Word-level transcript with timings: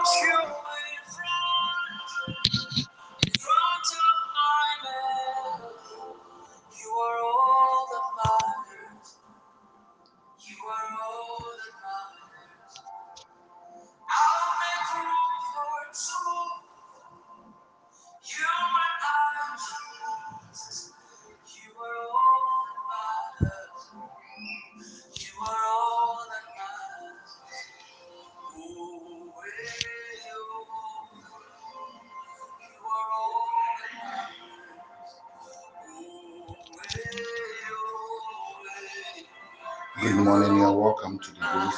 Good 0.00 0.39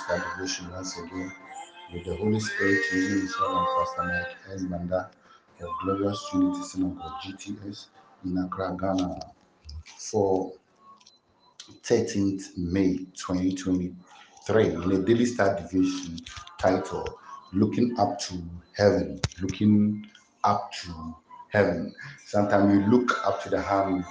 to 0.03 0.19
Star 0.19 0.35
Devotion 0.37 0.71
once 0.71 0.99
again 0.99 1.33
with 1.93 2.05
the 2.05 2.17
Holy 2.17 2.41
Spirit 2.41 2.83
using 2.93 3.21
His 3.21 3.35
servant 3.35 3.69
Pastor 3.79 4.03
Mike 4.05 4.37
S. 4.55 4.63
Of 5.61 5.69
Glorious 5.83 6.29
Trinity 6.31 6.63
Synagogue 6.63 7.21
GTS 7.25 7.87
in 8.25 8.39
Accra, 8.39 8.77
Ghana 8.81 9.21
for 9.97 10.53
13th 11.85 12.57
May 12.57 12.99
2023 13.15 14.65
in 14.67 14.93
a 14.93 14.99
daily 14.99 15.27
star 15.27 15.55
devotion 15.57 16.25
titled 16.59 17.11
Looking 17.53 17.99
Up 17.99 18.19
to 18.21 18.43
Heaven. 18.77 19.21
Looking 19.41 20.05
up 20.43 20.73
to 20.83 21.15
heaven. 21.51 21.95
Sometimes 22.27 22.73
we 22.73 22.85
look 22.91 23.25
up 23.27 23.43
to 23.45 23.51
the 23.51 23.61
hand 23.61 24.05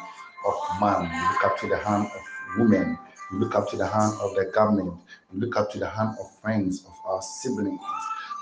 of 0.47 0.79
man, 0.79 1.09
we 1.09 1.33
look 1.33 1.45
up 1.45 1.57
to 1.59 1.67
the 1.67 1.77
hand 1.77 2.05
of 2.05 2.59
women 2.59 2.97
we 3.31 3.39
look 3.39 3.55
up 3.55 3.69
to 3.69 3.77
the 3.77 3.87
hand 3.87 4.13
of 4.21 4.35
the 4.35 4.45
government. 4.53 4.93
We 5.31 5.39
look 5.39 5.55
up 5.55 5.71
to 5.71 5.79
the 5.79 5.87
hand 5.87 6.17
of 6.19 6.39
friends, 6.41 6.85
of 6.85 6.93
our 7.05 7.21
siblings. 7.21 7.79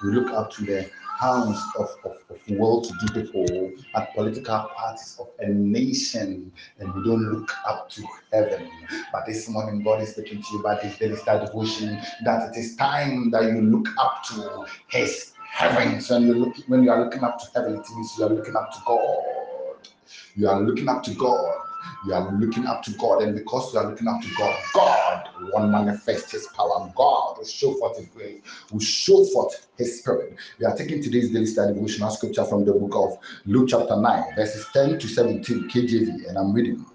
We 0.03 0.11
look 0.11 0.31
up 0.31 0.51
to 0.53 0.63
the 0.63 0.89
hands 1.19 1.61
of, 1.77 1.89
of, 2.05 2.17
of 2.29 2.39
well-to-do 2.47 3.21
people 3.21 3.71
at 3.95 4.13
political 4.15 4.69
parties 4.75 5.17
of 5.19 5.27
a 5.39 5.49
nation, 5.49 6.51
and 6.79 6.93
we 6.95 7.03
don't 7.03 7.31
look 7.31 7.51
up 7.67 7.89
to 7.91 8.03
heaven. 8.31 8.69
But 9.11 9.25
this 9.27 9.47
morning, 9.49 9.83
God 9.83 10.01
is 10.01 10.11
speaking 10.11 10.41
to 10.41 10.53
you 10.53 10.59
about 10.61 10.81
this 10.81 10.97
daily 10.97 11.17
devotion 11.17 12.01
that 12.23 12.49
it 12.49 12.59
is 12.59 12.75
time 12.75 13.29
that 13.31 13.43
you 13.43 13.61
look 13.61 13.87
up 13.99 14.23
to 14.29 14.65
His 14.87 15.33
heavens. 15.51 16.09
When 16.09 16.27
you 16.27 16.53
when 16.67 16.83
you 16.83 16.91
are 16.91 17.03
looking 17.03 17.23
up 17.23 17.37
to 17.39 17.45
heaven, 17.53 17.75
it 17.75 17.85
means 17.93 18.17
you 18.17 18.25
are 18.25 18.29
looking 18.29 18.55
up 18.55 18.71
to 18.71 18.79
God. 18.85 19.89
You 20.35 20.47
are 20.47 20.61
looking 20.61 20.87
up 20.87 21.03
to 21.03 21.13
God 21.13 21.68
you 22.05 22.13
are 22.13 22.31
looking 22.33 22.65
up 22.65 22.83
to 22.83 22.91
God, 22.91 23.21
and 23.21 23.35
because 23.35 23.73
you 23.73 23.79
are 23.79 23.89
looking 23.89 24.07
up 24.07 24.21
to 24.21 24.29
God, 24.37 24.57
God 24.73 25.29
will 25.41 25.67
manifest 25.67 26.31
His 26.31 26.47
power. 26.47 26.91
God 26.95 27.37
will 27.37 27.45
show 27.45 27.73
forth 27.75 27.97
His 27.97 28.07
grace, 28.07 28.41
will 28.71 28.79
show 28.79 29.25
forth 29.25 29.67
His 29.77 29.99
Spirit. 29.99 30.35
We 30.59 30.65
are 30.65 30.75
taking 30.75 31.01
today's 31.01 31.31
daily 31.31 31.45
study 31.45 31.73
devotional 31.73 32.11
scripture 32.11 32.45
from 32.45 32.65
the 32.65 32.73
book 32.73 32.95
of 32.95 33.17
Luke, 33.45 33.69
chapter 33.69 33.95
9, 33.95 34.35
verses 34.35 34.65
10 34.73 34.99
to 34.99 35.07
17, 35.07 35.69
KJV, 35.69 36.29
and 36.29 36.37
I'm 36.37 36.53
reading. 36.53 36.85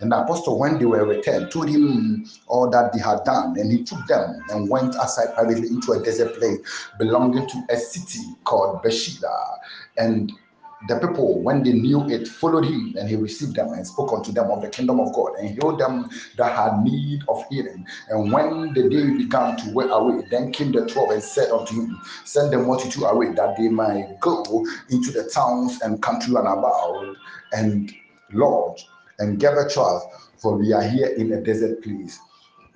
And 0.00 0.12
the 0.12 0.22
apostle, 0.22 0.58
when 0.58 0.78
they 0.78 0.84
were 0.84 1.04
returned, 1.04 1.50
told 1.50 1.68
him 1.68 2.24
all 2.46 2.70
that 2.70 2.92
they 2.92 3.00
had 3.00 3.24
done, 3.24 3.58
and 3.58 3.70
he 3.70 3.82
took 3.82 4.06
them 4.06 4.44
and 4.50 4.70
went 4.70 4.94
aside 4.94 5.34
privately 5.34 5.68
into 5.68 5.92
a 5.92 6.02
desert 6.02 6.36
place 6.38 6.58
belonging 6.98 7.48
to 7.48 7.62
a 7.70 7.76
city 7.76 8.20
called 8.44 8.80
Bethsaida, 8.82 9.34
and 9.96 10.32
the 10.86 10.98
people, 10.98 11.42
when 11.42 11.62
they 11.62 11.72
knew 11.72 12.08
it, 12.08 12.28
followed 12.28 12.64
him 12.64 12.94
and 12.98 13.08
he 13.08 13.16
received 13.16 13.56
them 13.56 13.72
and 13.72 13.86
spoke 13.86 14.12
unto 14.12 14.30
them 14.30 14.50
of 14.50 14.62
the 14.62 14.68
kingdom 14.68 15.00
of 15.00 15.12
God 15.12 15.34
and 15.38 15.50
healed 15.50 15.80
them 15.80 16.08
that 16.36 16.56
had 16.56 16.82
need 16.82 17.22
of 17.28 17.44
healing. 17.50 17.84
And 18.08 18.32
when 18.32 18.72
the 18.74 18.88
day 18.88 19.10
began 19.10 19.56
to 19.56 19.70
wear 19.72 19.88
away, 19.88 20.24
then 20.30 20.52
came 20.52 20.70
the 20.72 20.86
twelve 20.86 21.10
and 21.10 21.22
said 21.22 21.50
unto 21.50 21.74
him, 21.74 22.00
Send 22.24 22.52
the 22.52 22.58
multitude 22.58 23.02
away 23.04 23.32
that 23.32 23.56
they 23.56 23.68
might 23.68 24.20
go 24.20 24.44
into 24.90 25.10
the 25.10 25.28
towns 25.34 25.80
and 25.82 26.00
country 26.00 26.34
and 26.36 26.46
about 26.46 27.16
and 27.52 27.92
lodge 28.32 28.86
and 29.18 29.40
gather 29.40 29.68
trials, 29.68 30.04
for 30.36 30.56
we 30.56 30.72
are 30.72 30.82
here 30.82 31.08
in 31.08 31.32
a 31.32 31.40
desert 31.40 31.82
place. 31.82 32.18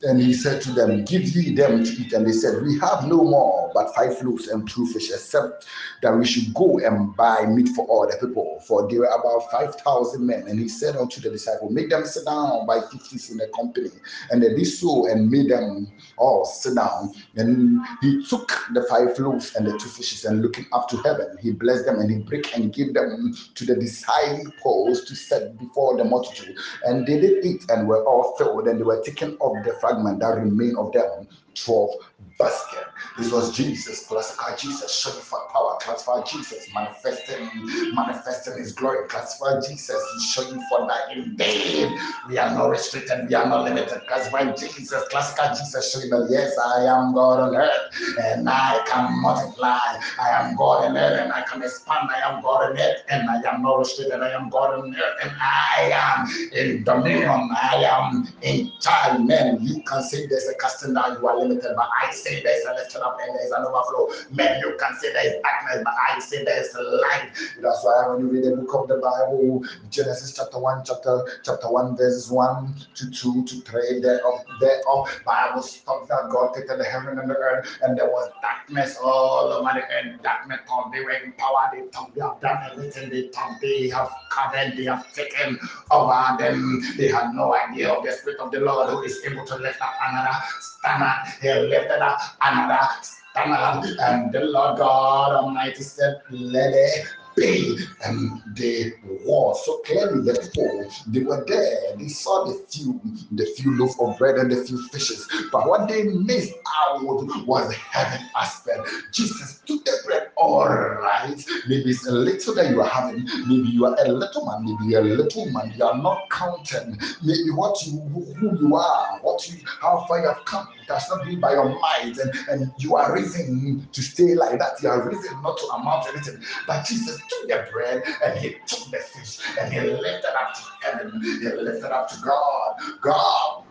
And 0.04 0.20
he 0.20 0.32
said 0.32 0.60
to 0.62 0.72
them, 0.72 1.04
Give 1.04 1.22
ye 1.22 1.54
them 1.54 1.84
to 1.84 1.92
eat. 1.92 2.12
And 2.12 2.26
they 2.26 2.32
said, 2.32 2.62
We 2.62 2.78
have 2.80 3.06
no 3.06 3.22
more 3.22 3.70
but 3.72 3.94
five 3.94 4.20
loaves 4.22 4.48
and 4.48 4.68
two 4.68 4.86
fish, 4.86 5.10
except 5.10 5.66
that 6.02 6.16
we 6.16 6.26
should 6.26 6.52
go 6.54 6.78
and 6.80 7.14
buy 7.16 7.46
meat 7.46 7.68
for 7.70 7.86
all 7.86 8.06
the 8.06 8.16
people. 8.16 8.60
For 8.66 8.88
there 8.88 9.00
were 9.00 9.06
about 9.06 9.50
5,000 9.50 10.26
men. 10.26 10.48
And 10.48 10.58
he 10.58 10.68
said 10.68 10.96
unto 10.96 11.20
the 11.20 11.30
disciples, 11.30 11.72
Make 11.72 11.90
them 11.90 12.04
sit 12.04 12.24
down 12.24 12.66
by 12.66 12.80
fifties 12.80 13.30
in 13.30 13.38
the 13.38 13.48
company. 13.54 13.90
And 14.30 14.42
they 14.42 14.54
did 14.54 14.66
so 14.66 15.06
and 15.06 15.30
made 15.30 15.50
them 15.50 15.92
all 16.16 16.44
sit 16.44 16.74
down. 16.74 17.12
And 17.36 17.80
he 18.00 18.24
took 18.24 18.48
the 18.72 18.84
five 18.88 19.18
loaves 19.18 19.54
and 19.54 19.66
the 19.66 19.78
two 19.78 19.88
fishes, 19.88 20.24
and 20.24 20.42
looking 20.42 20.66
up 20.72 20.88
to 20.88 20.96
heaven, 20.98 21.36
he 21.40 21.52
blessed 21.52 21.86
them 21.86 22.00
and 22.00 22.10
he 22.10 22.18
broke 22.18 22.54
and 22.56 22.72
gave 22.72 22.94
them 22.94 23.34
to 23.54 23.64
the 23.64 23.76
disciples 23.76 25.04
to 25.04 25.14
set 25.14 25.58
before 25.58 25.96
the 25.96 26.04
multitude. 26.04 26.56
And 26.84 27.06
they 27.06 27.20
did 27.20 27.44
eat 27.44 27.64
and 27.70 27.86
were 27.86 28.04
all 28.04 28.34
filled, 28.36 28.66
and 28.66 28.78
they 28.78 28.84
were 28.84 29.02
taken 29.02 29.36
of 29.40 29.52
the 29.64 29.76
fragment 29.92 30.20
that 30.20 30.36
remain 30.36 30.76
of 30.76 30.92
them 30.92 31.26
12 31.54 31.90
basket. 32.38 32.86
This 33.18 33.30
was 33.30 33.54
Jesus, 33.56 34.06
classical 34.06 34.56
Jesus, 34.56 34.98
showing 35.00 35.22
for 35.22 35.38
power, 35.52 35.76
classified 35.80 36.26
Jesus, 36.26 36.68
manifesting, 36.74 37.48
manifesting 37.94 38.58
his 38.58 38.72
glory, 38.72 39.06
classified 39.08 39.62
Jesus, 39.68 40.02
showing 40.32 40.60
for 40.68 40.86
that 40.88 41.16
indeed 41.16 41.92
we 42.28 42.38
are 42.38 42.50
not 42.54 42.70
restricted, 42.70 43.28
we 43.28 43.34
are 43.34 43.46
not 43.46 43.64
limited, 43.64 44.00
classified 44.08 44.56
Jesus, 44.56 45.02
classical 45.10 45.48
Jesus, 45.50 45.92
showing 45.92 46.10
that 46.10 46.28
yes, 46.30 46.56
I 46.58 46.84
am 46.84 47.14
God 47.14 47.40
on 47.40 47.56
earth 47.56 48.16
and 48.22 48.48
I 48.48 48.82
can 48.86 49.20
multiply, 49.20 50.00
I 50.18 50.30
am 50.30 50.56
God 50.56 50.84
on 50.84 50.96
earth 50.96 51.20
and 51.20 51.32
I 51.32 51.42
can 51.42 51.62
expand, 51.62 52.08
I 52.10 52.30
am 52.30 52.42
God 52.42 52.70
on 52.70 52.78
earth 52.78 53.02
and 53.10 53.28
I 53.28 53.42
am 53.52 53.62
not 53.62 53.78
restricted, 53.78 54.20
I 54.20 54.30
am 54.30 54.48
God 54.48 54.78
on 54.80 54.94
earth 54.94 55.18
and 55.22 55.32
I 55.40 55.90
am 55.92 56.28
in 56.52 56.82
dominion, 56.84 57.28
I 57.30 57.84
am 57.84 58.28
in 58.42 58.72
charge. 58.80 59.20
Men, 59.20 59.58
you 59.60 59.82
can 59.82 60.02
say 60.02 60.26
there's 60.26 60.48
a 60.48 60.54
casting 60.54 60.94
down, 60.94 61.20
you 61.20 61.28
are 61.28 61.38
limited, 61.38 61.72
but 61.76 61.88
I 62.02 62.11
say 62.12 62.42
there's 62.42 62.64
a 62.64 62.74
lifting 62.74 63.02
up 63.02 63.18
and 63.22 63.36
there's 63.36 63.50
an 63.50 63.64
overflow. 63.64 64.08
Men, 64.30 64.60
you 64.60 64.76
can 64.78 64.96
say 64.96 65.12
there's 65.12 65.42
darkness, 65.42 65.82
but 65.84 65.94
I 65.94 66.18
say 66.20 66.44
there's 66.44 66.74
light. 66.74 67.30
That's 67.60 67.84
why 67.84 68.08
when 68.08 68.20
you 68.20 68.28
read 68.32 68.44
the 68.44 68.56
book 68.56 68.74
of 68.74 68.88
the 68.88 68.96
Bible, 68.96 69.64
Genesis 69.90 70.36
chapter 70.36 70.58
1, 70.58 70.84
chapter 70.84 71.40
chapter 71.42 71.70
1, 71.70 71.96
verses 71.96 72.30
1 72.30 72.74
to 72.94 73.10
2 73.10 73.44
to 73.44 73.60
3, 73.60 74.00
thereof, 74.00 74.44
thereof 74.60 75.20
Bible 75.24 75.62
talks 75.62 76.08
that 76.08 76.28
God 76.30 76.52
created 76.52 76.78
the 76.78 76.84
heaven 76.84 77.18
and 77.18 77.30
the 77.30 77.36
earth, 77.36 77.78
and 77.82 77.96
there 77.96 78.06
was 78.06 78.30
darkness 78.42 78.96
all 79.02 79.52
over 79.52 79.70
the 79.74 79.82
earth. 79.82 80.22
Darkness 80.22 80.60
thought 80.66 80.92
they 80.92 81.00
were 81.00 81.10
in 81.10 81.32
power, 81.32 81.70
they 81.72 81.82
thought 81.88 82.14
they 82.14 82.20
have 82.20 82.40
done 82.40 82.58
everything, 82.70 83.10
they 83.10 83.28
thought 83.28 83.58
they 83.60 83.88
have 83.88 84.10
covered, 84.30 84.76
they 84.76 84.84
have 84.84 85.12
taken 85.14 85.58
over 85.90 86.36
them. 86.38 86.82
They 86.96 87.08
had 87.08 87.32
no 87.34 87.54
idea 87.54 87.90
of 87.90 88.04
the 88.04 88.12
Spirit 88.12 88.40
of 88.40 88.50
the 88.50 88.60
Lord 88.60 88.90
who 88.90 89.02
is 89.02 89.20
able 89.24 89.46
to 89.46 89.56
lift 89.56 89.80
up 89.80 89.94
another 90.08 90.36
standard. 90.60 91.32
He 91.40 91.48
lifted 91.52 92.01
another. 92.42 93.96
And 94.00 94.32
the 94.32 94.40
Lord 94.40 94.78
God 94.78 95.32
Almighty 95.32 95.82
said, 95.82 96.22
Let 96.30 96.72
it 96.74 97.06
be. 97.36 97.78
Um, 98.04 98.42
and 98.46 98.56
they 98.56 98.92
were 99.02 99.54
so 99.54 99.78
clearly 99.86 100.20
the 100.32 100.38
people 100.38 100.90
they 101.06 101.20
were 101.20 101.44
there. 101.46 101.96
They 101.96 102.08
saw 102.08 102.44
the 102.44 102.64
few, 102.68 103.00
the 103.32 103.46
few 103.56 103.76
loaf 103.78 103.98
of 104.00 104.18
bread 104.18 104.36
and 104.36 104.50
the 104.50 104.62
few 104.64 104.86
fishes. 104.88 105.28
But 105.50 105.66
what 105.66 105.88
they 105.88 106.04
missed 106.04 106.52
out 106.82 107.02
was 107.02 107.68
the 107.68 107.74
heaven 107.74 108.26
aspect. 108.36 108.88
Jesus 109.12 109.62
took 109.66 109.84
the 109.84 109.96
bread, 110.04 110.31
all 110.42 110.68
right. 110.68 111.44
Maybe 111.68 111.90
it's 111.90 112.06
a 112.06 112.12
little 112.12 112.54
that 112.54 112.70
you 112.70 112.80
are 112.80 112.88
having. 112.88 113.24
Maybe 113.46 113.68
you 113.68 113.86
are 113.86 113.96
a 113.98 114.08
little 114.08 114.44
man, 114.44 114.64
maybe 114.64 114.90
you're 114.90 115.00
a 115.00 115.04
little 115.04 115.50
man. 115.50 115.72
You 115.76 115.84
are 115.84 115.96
not 115.96 116.28
counting. 116.30 116.98
Maybe 117.22 117.50
what 117.50 117.86
you 117.86 118.00
who 118.00 118.58
you 118.58 118.74
are, 118.74 119.18
what 119.22 119.48
you 119.48 119.58
how 119.80 120.04
far 120.08 120.20
you 120.20 120.28
have 120.28 120.44
come 120.44 120.68
does 120.88 121.08
not 121.08 121.24
be 121.24 121.36
by 121.36 121.52
your 121.52 121.68
might, 121.78 122.14
and, 122.18 122.32
and 122.48 122.72
you 122.76 122.96
are 122.96 123.12
risen 123.12 123.88
to 123.92 124.02
stay 124.02 124.34
like 124.34 124.58
that. 124.58 124.82
You 124.82 124.88
are 124.88 125.08
risen 125.08 125.40
not 125.42 125.58
to 125.58 125.66
amount 125.68 126.06
to 126.06 126.12
anything. 126.12 126.42
But 126.66 126.84
Jesus 126.86 127.20
took 127.28 127.48
the 127.48 127.68
bread 127.72 128.02
and 128.24 128.38
he 128.38 128.54
took 128.66 128.90
the 128.90 128.98
fish 128.98 129.38
and 129.60 129.72
he 129.72 129.80
lifted 129.80 130.34
up 130.40 130.54
to 130.54 130.62
heaven. 130.86 131.20
He 131.22 131.48
lifted 131.48 131.92
up 131.92 132.08
to 132.10 132.20
God. 132.20 132.76
God 133.00 133.61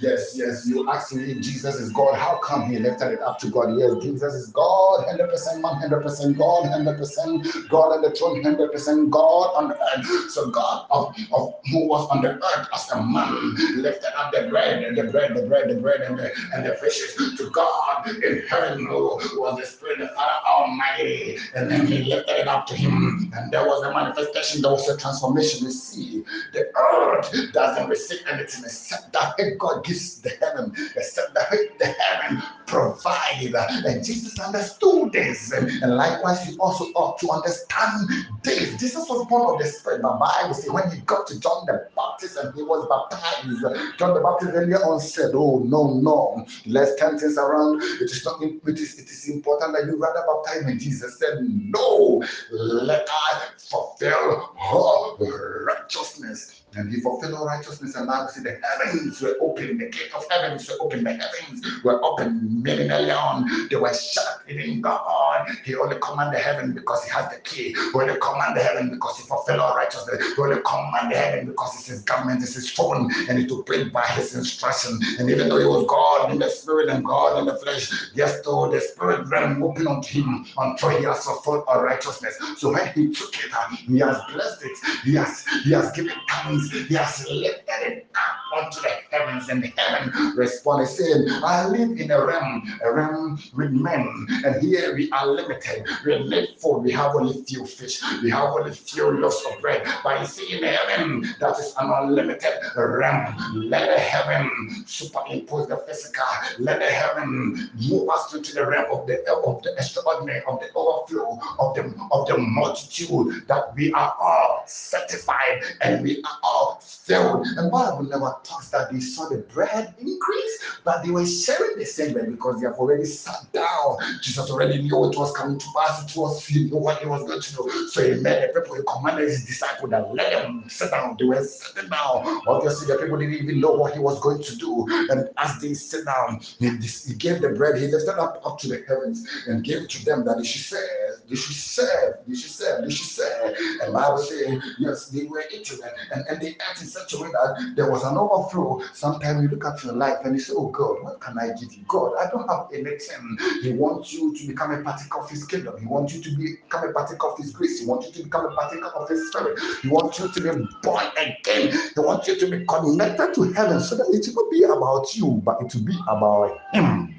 Yes, 0.00 0.32
yes. 0.36 0.66
You 0.66 0.88
ask 0.90 1.14
me 1.14 1.32
if 1.32 1.40
Jesus 1.40 1.76
is 1.76 1.92
God, 1.92 2.14
how 2.16 2.38
come 2.42 2.70
he 2.70 2.78
lifted 2.78 3.12
it 3.12 3.20
up 3.20 3.38
to 3.40 3.48
God? 3.48 3.76
Yes, 3.78 3.92
Jesus 4.02 4.34
is 4.34 4.46
God, 4.48 5.06
100% 5.06 5.60
man, 5.60 5.90
100% 5.90 6.38
God, 6.38 6.64
100% 6.64 7.68
God 7.68 7.92
on 7.92 8.02
the 8.02 8.10
throne, 8.10 8.42
100% 8.42 9.10
God 9.10 9.54
on 9.54 9.68
the 9.68 9.78
earth. 9.96 10.30
So 10.30 10.50
God 10.50 10.86
of, 10.90 11.14
of 11.32 11.54
who 11.70 11.88
was 11.88 12.08
on 12.10 12.22
the 12.22 12.34
earth 12.34 12.68
as 12.74 12.90
a 12.90 13.02
man 13.02 13.54
lifted 13.76 14.18
up 14.18 14.32
the 14.32 14.48
bread 14.48 14.84
and 14.84 14.96
the 14.96 15.04
bread, 15.04 15.34
the 15.34 15.42
bread, 15.42 15.68
the 15.68 15.80
bread, 15.80 16.00
and 16.02 16.18
the, 16.18 16.30
and 16.54 16.66
the 16.66 16.74
fishes 16.76 17.14
to 17.38 17.50
God 17.50 18.08
in 18.08 18.42
heaven 18.48 18.88
was 18.88 19.58
the 19.58 19.66
Spirit, 19.66 19.98
the 19.98 20.08
Father 20.08 20.46
Almighty 20.46 21.38
and 21.54 21.70
then 21.70 21.86
he 21.86 22.04
lifted 22.04 22.40
it 22.40 22.48
up 22.48 22.66
to 22.66 22.74
him, 22.74 23.11
and 23.34 23.50
there 23.50 23.64
was 23.64 23.82
a 23.84 23.92
manifestation, 23.92 24.62
there 24.62 24.72
was 24.72 24.88
a 24.88 24.96
transformation. 24.96 25.66
You 25.66 25.72
see, 25.72 26.24
the 26.52 26.70
earth 26.76 27.52
doesn't 27.52 27.88
receive 27.88 28.20
anything 28.30 28.64
except 28.64 29.12
that 29.12 29.36
God 29.58 29.84
gives 29.84 30.20
the 30.20 30.30
heaven, 30.40 30.72
except 30.96 31.34
that 31.34 31.50
the 31.78 31.86
heaven 31.86 32.42
provide. 32.66 33.54
And 33.86 34.04
Jesus 34.04 34.38
understood 34.40 35.12
this, 35.12 35.52
and 35.52 35.96
likewise, 35.96 36.50
you 36.50 36.58
also 36.60 36.84
ought 36.94 37.18
to 37.20 37.30
understand 37.30 38.08
this. 38.42 38.76
Jesus 38.78 39.08
was 39.08 39.26
born 39.28 39.54
of 39.54 39.60
the 39.60 39.66
Spirit. 39.66 40.02
The 40.02 40.08
Bible 40.08 40.54
says 40.54 40.70
when 40.70 40.90
he 40.90 41.00
got 41.00 41.26
to 41.28 41.40
John 41.40 41.66
the 41.66 41.88
Baptist 41.96 42.36
and 42.36 42.54
he 42.54 42.62
was 42.62 42.86
baptized, 42.88 43.98
John 43.98 44.14
the 44.14 44.20
Baptist 44.20 44.52
earlier 44.54 44.78
on 44.78 45.00
said, 45.00 45.30
"Oh 45.34 45.60
no, 45.66 45.94
no, 46.00 46.46
let's 46.66 46.96
turn 46.96 47.18
things 47.18 47.38
around. 47.38 47.82
It 47.82 48.10
is 48.10 48.24
not. 48.24 48.42
It 48.42 48.78
is. 48.78 48.98
It 48.98 49.08
is 49.08 49.28
important 49.28 49.74
that 49.74 49.86
you 49.86 49.96
rather 49.96 50.24
baptize 50.26 50.64
me." 50.64 50.76
Jesus 50.76 51.18
said, 51.18 51.38
"No, 51.40 52.22
let 52.50 53.06
I 53.22 53.40
fulfill 53.58 54.54
her 54.58 55.64
righteousness." 55.66 56.61
And 56.74 56.92
he 56.92 57.00
fulfilled 57.00 57.34
all 57.34 57.46
righteousness. 57.46 57.94
And 57.94 58.06
now 58.06 58.26
see 58.26 58.42
the 58.42 58.58
heavens 58.62 59.20
were 59.20 59.36
open, 59.40 59.78
the 59.78 59.86
gate 59.86 60.10
of 60.14 60.24
heavens 60.30 60.68
were 60.68 60.76
open, 60.80 61.04
the 61.04 61.12
heavens 61.12 61.84
were 61.84 62.02
open. 62.04 62.62
Many 62.62 62.88
million 62.88 63.68
they 63.68 63.76
were 63.76 63.92
shut. 63.94 64.42
He 64.46 64.54
didn't 64.56 64.80
go 64.80 64.90
on. 64.90 65.46
He 65.64 65.74
only 65.76 65.96
commanded 66.00 66.40
heaven 66.40 66.72
because 66.72 67.04
he 67.04 67.10
has 67.10 67.30
the 67.30 67.38
key. 67.40 67.72
He 67.72 67.90
only 67.94 68.18
commanded 68.20 68.62
heaven 68.62 68.90
because 68.90 69.18
he 69.18 69.28
fulfilled 69.28 69.60
all 69.60 69.76
righteousness. 69.76 70.34
He 70.34 70.42
only 70.42 70.60
commanded 70.64 71.16
heaven 71.16 71.46
because 71.46 71.74
it's 71.74 71.86
his 71.86 72.02
government, 72.02 72.42
it's 72.42 72.54
his 72.54 72.70
throne, 72.70 73.10
and 73.28 73.38
he 73.38 73.44
it 73.44 73.50
operate 73.50 73.92
by 73.92 74.06
his 74.06 74.34
instruction. 74.34 74.98
And 75.18 75.30
even 75.30 75.48
though 75.48 75.58
he 75.58 75.66
was 75.66 75.86
God 75.88 76.30
in 76.32 76.38
the 76.38 76.48
spirit 76.48 76.88
and 76.88 77.04
God 77.04 77.38
in 77.38 77.46
the 77.46 77.56
flesh, 77.56 78.10
yes, 78.14 78.40
though 78.42 78.70
the 78.70 78.80
spirit 78.80 79.28
realm 79.28 79.62
open 79.62 79.86
unto 79.86 80.22
him 80.22 80.46
until 80.58 80.90
he 80.90 81.04
has 81.04 81.24
fulfilled 81.24 81.64
all 81.66 81.82
righteousness. 81.82 82.38
So 82.56 82.72
when 82.72 82.86
he 82.92 83.12
took 83.12 83.34
it, 83.44 83.52
he 83.86 83.98
has 83.98 84.18
blessed 84.32 84.64
it. 84.64 84.78
He 85.04 85.14
has 85.14 85.44
he 85.64 85.72
has 85.72 85.92
given 85.92 86.14
thanks 86.28 86.61
he 86.70 86.94
has 86.94 87.26
lifted 87.28 87.80
it 87.82 88.06
up 88.14 88.64
unto 88.64 88.80
the 88.80 88.90
heavens, 89.10 89.48
and 89.48 89.64
heaven 89.76 90.36
responded, 90.36 90.86
saying, 90.86 91.26
I 91.44 91.66
live 91.66 91.98
in 91.98 92.10
a 92.10 92.24
realm, 92.24 92.62
a 92.84 92.92
realm 92.92 93.40
with 93.54 93.70
men, 93.72 94.26
and 94.44 94.62
here 94.62 94.94
we 94.94 95.10
are 95.10 95.26
limited. 95.26 95.86
We 96.04 96.18
live 96.18 96.48
for 96.58 96.80
we 96.80 96.92
have 96.92 97.14
only 97.14 97.42
few 97.44 97.66
fish, 97.66 98.02
we 98.22 98.30
have 98.30 98.50
only 98.50 98.72
few 98.72 99.10
loaves 99.10 99.42
of 99.50 99.60
bread. 99.60 99.86
But 100.04 100.20
you 100.20 100.26
see, 100.26 100.58
in 100.58 100.64
heaven, 100.64 101.34
that 101.40 101.58
is 101.58 101.74
an 101.78 101.90
unlimited 101.90 102.54
realm. 102.76 103.36
Let 103.54 103.94
the 103.94 104.00
heaven 104.00 104.84
superimpose 104.86 105.68
the 105.68 105.78
physical, 105.78 106.24
let 106.58 106.80
the 106.80 106.86
heaven 106.86 107.70
move 107.88 108.08
us 108.10 108.34
into 108.34 108.54
the 108.54 108.66
realm 108.66 108.86
of 108.90 109.06
the 109.06 109.22
of 109.32 109.62
the 109.62 109.74
extraordinary, 109.76 110.42
of 110.46 110.60
the 110.60 110.68
overflow, 110.74 111.38
of 111.58 111.74
the 111.74 111.82
of 112.12 112.26
the 112.28 112.38
multitude 112.38 113.46
that 113.48 113.74
we 113.74 113.92
are 113.92 114.14
all 114.20 114.62
certified 114.66 115.62
and 115.80 116.02
we 116.02 116.22
are 116.24 116.38
all 116.42 116.51
filled. 116.80 117.46
And 117.56 117.70
Bible 117.70 118.04
never 118.04 118.36
talks 118.44 118.68
that 118.70 118.92
they 118.92 119.00
saw 119.00 119.28
the 119.28 119.38
bread 119.38 119.94
increase, 119.98 120.80
but 120.84 121.02
they 121.04 121.10
were 121.10 121.26
sharing 121.26 121.78
the 121.78 121.84
same 121.84 122.12
bread 122.12 122.30
because 122.30 122.60
they 122.60 122.66
have 122.66 122.76
already 122.76 123.04
sat 123.04 123.50
down. 123.52 123.96
Jesus 124.22 124.50
already 124.50 124.82
knew 124.82 124.96
what 124.96 125.16
was 125.16 125.32
coming 125.36 125.58
to 125.58 125.66
pass. 125.76 126.04
It 126.04 126.18
was 126.18 126.46
he 126.46 126.64
knew 126.64 126.76
what 126.76 126.98
he 127.00 127.06
was 127.06 127.22
going 127.24 127.40
to 127.40 127.52
do. 127.54 127.88
So 127.88 128.02
he 128.02 128.20
made 128.20 128.50
the 128.54 128.60
people, 128.60 128.76
he 128.76 128.82
commanded 128.88 129.28
his 129.28 129.44
disciples 129.44 129.90
that 129.90 130.14
let 130.14 130.32
them 130.32 130.64
sit 130.68 130.90
down. 130.90 131.16
They 131.18 131.24
were 131.24 131.42
sitting 131.44 131.90
down. 131.90 132.42
Obviously, 132.46 132.86
the 132.86 133.00
people 133.00 133.18
didn't 133.18 133.34
even 133.34 133.60
know 133.60 133.72
what 133.72 133.94
he 133.94 133.98
was 133.98 134.20
going 134.20 134.42
to 134.42 134.56
do. 134.56 134.86
And 135.10 135.28
as 135.36 135.60
they 135.60 135.74
sit 135.74 136.04
down, 136.04 136.40
he, 136.58 136.70
he 136.70 137.14
gave 137.14 137.40
the 137.42 137.50
bread, 137.50 137.80
he 137.80 137.86
lifted 137.88 138.18
up 138.20 138.40
up 138.44 138.58
to 138.60 138.68
the 138.68 138.84
heavens 138.88 139.26
and 139.46 139.64
gave 139.64 139.82
it 139.82 139.90
to 139.90 140.04
them 140.04 140.24
that 140.24 140.38
they 140.38 140.44
should 140.44 140.62
serve, 140.62 141.22
they 141.28 141.36
should 141.36 141.56
serve, 141.56 142.16
they 142.26 142.34
should 142.34 142.50
serve, 142.50 142.84
they 142.84 142.90
should 142.90 143.06
serve. 143.06 143.56
And 143.82 143.92
Bible 143.92 144.18
saying, 144.18 144.60
yes, 144.78 145.08
they 145.08 145.24
were 145.24 145.44
eating 145.52 145.78
it. 145.78 145.94
And, 146.14 146.24
and 146.28 146.41
they 146.42 146.56
act 146.68 146.80
in 146.82 146.86
such 146.88 147.14
a 147.14 147.18
way 147.22 147.30
that 147.32 147.74
there 147.76 147.90
was 147.90 148.02
an 148.04 148.16
overflow. 148.16 148.82
Sometimes 148.92 149.42
you 149.42 149.48
look 149.48 149.64
at 149.64 149.82
your 149.84 149.94
life 149.94 150.18
and 150.24 150.34
you 150.34 150.40
say, 150.40 150.52
Oh 150.56 150.68
God, 150.68 151.02
what 151.02 151.20
can 151.20 151.38
I 151.38 151.48
give 151.48 151.72
you? 151.72 151.84
God, 151.88 152.14
I 152.20 152.28
don't 152.30 152.48
have 152.48 152.66
anything. 152.72 153.38
He 153.62 153.72
wants 153.72 154.12
you 154.12 154.36
to 154.36 154.46
become 154.46 154.72
a 154.72 154.82
partaker 154.82 155.20
of 155.20 155.30
his 155.30 155.44
kingdom. 155.44 155.78
He 155.80 155.86
wants 155.86 156.14
you 156.14 156.22
to 156.22 156.36
become 156.36 156.88
a 156.88 156.92
partaker 156.92 157.28
of 157.28 157.38
his 157.38 157.52
grace. 157.52 157.80
He 157.80 157.86
wants 157.86 158.08
you 158.08 158.12
to 158.14 158.24
become 158.24 158.46
a 158.46 158.50
partaker 158.50 158.86
of 158.86 159.08
his 159.08 159.28
spirit. 159.28 159.58
He 159.82 159.88
wants 159.88 160.18
you 160.18 160.28
to 160.28 160.40
be 160.40 160.66
born 160.82 161.04
again. 161.16 161.72
He 161.72 162.00
wants 162.00 162.28
you 162.28 162.38
to 162.38 162.46
be 162.46 162.64
connected 162.66 163.34
to 163.34 163.52
heaven 163.52 163.80
so 163.80 163.96
that 163.96 164.08
it 164.12 164.34
will 164.34 164.50
be 164.50 164.64
about 164.64 165.14
you, 165.14 165.40
but 165.44 165.62
it 165.62 165.74
will 165.74 165.84
be 165.84 165.98
about 166.08 166.58
him. 166.72 167.14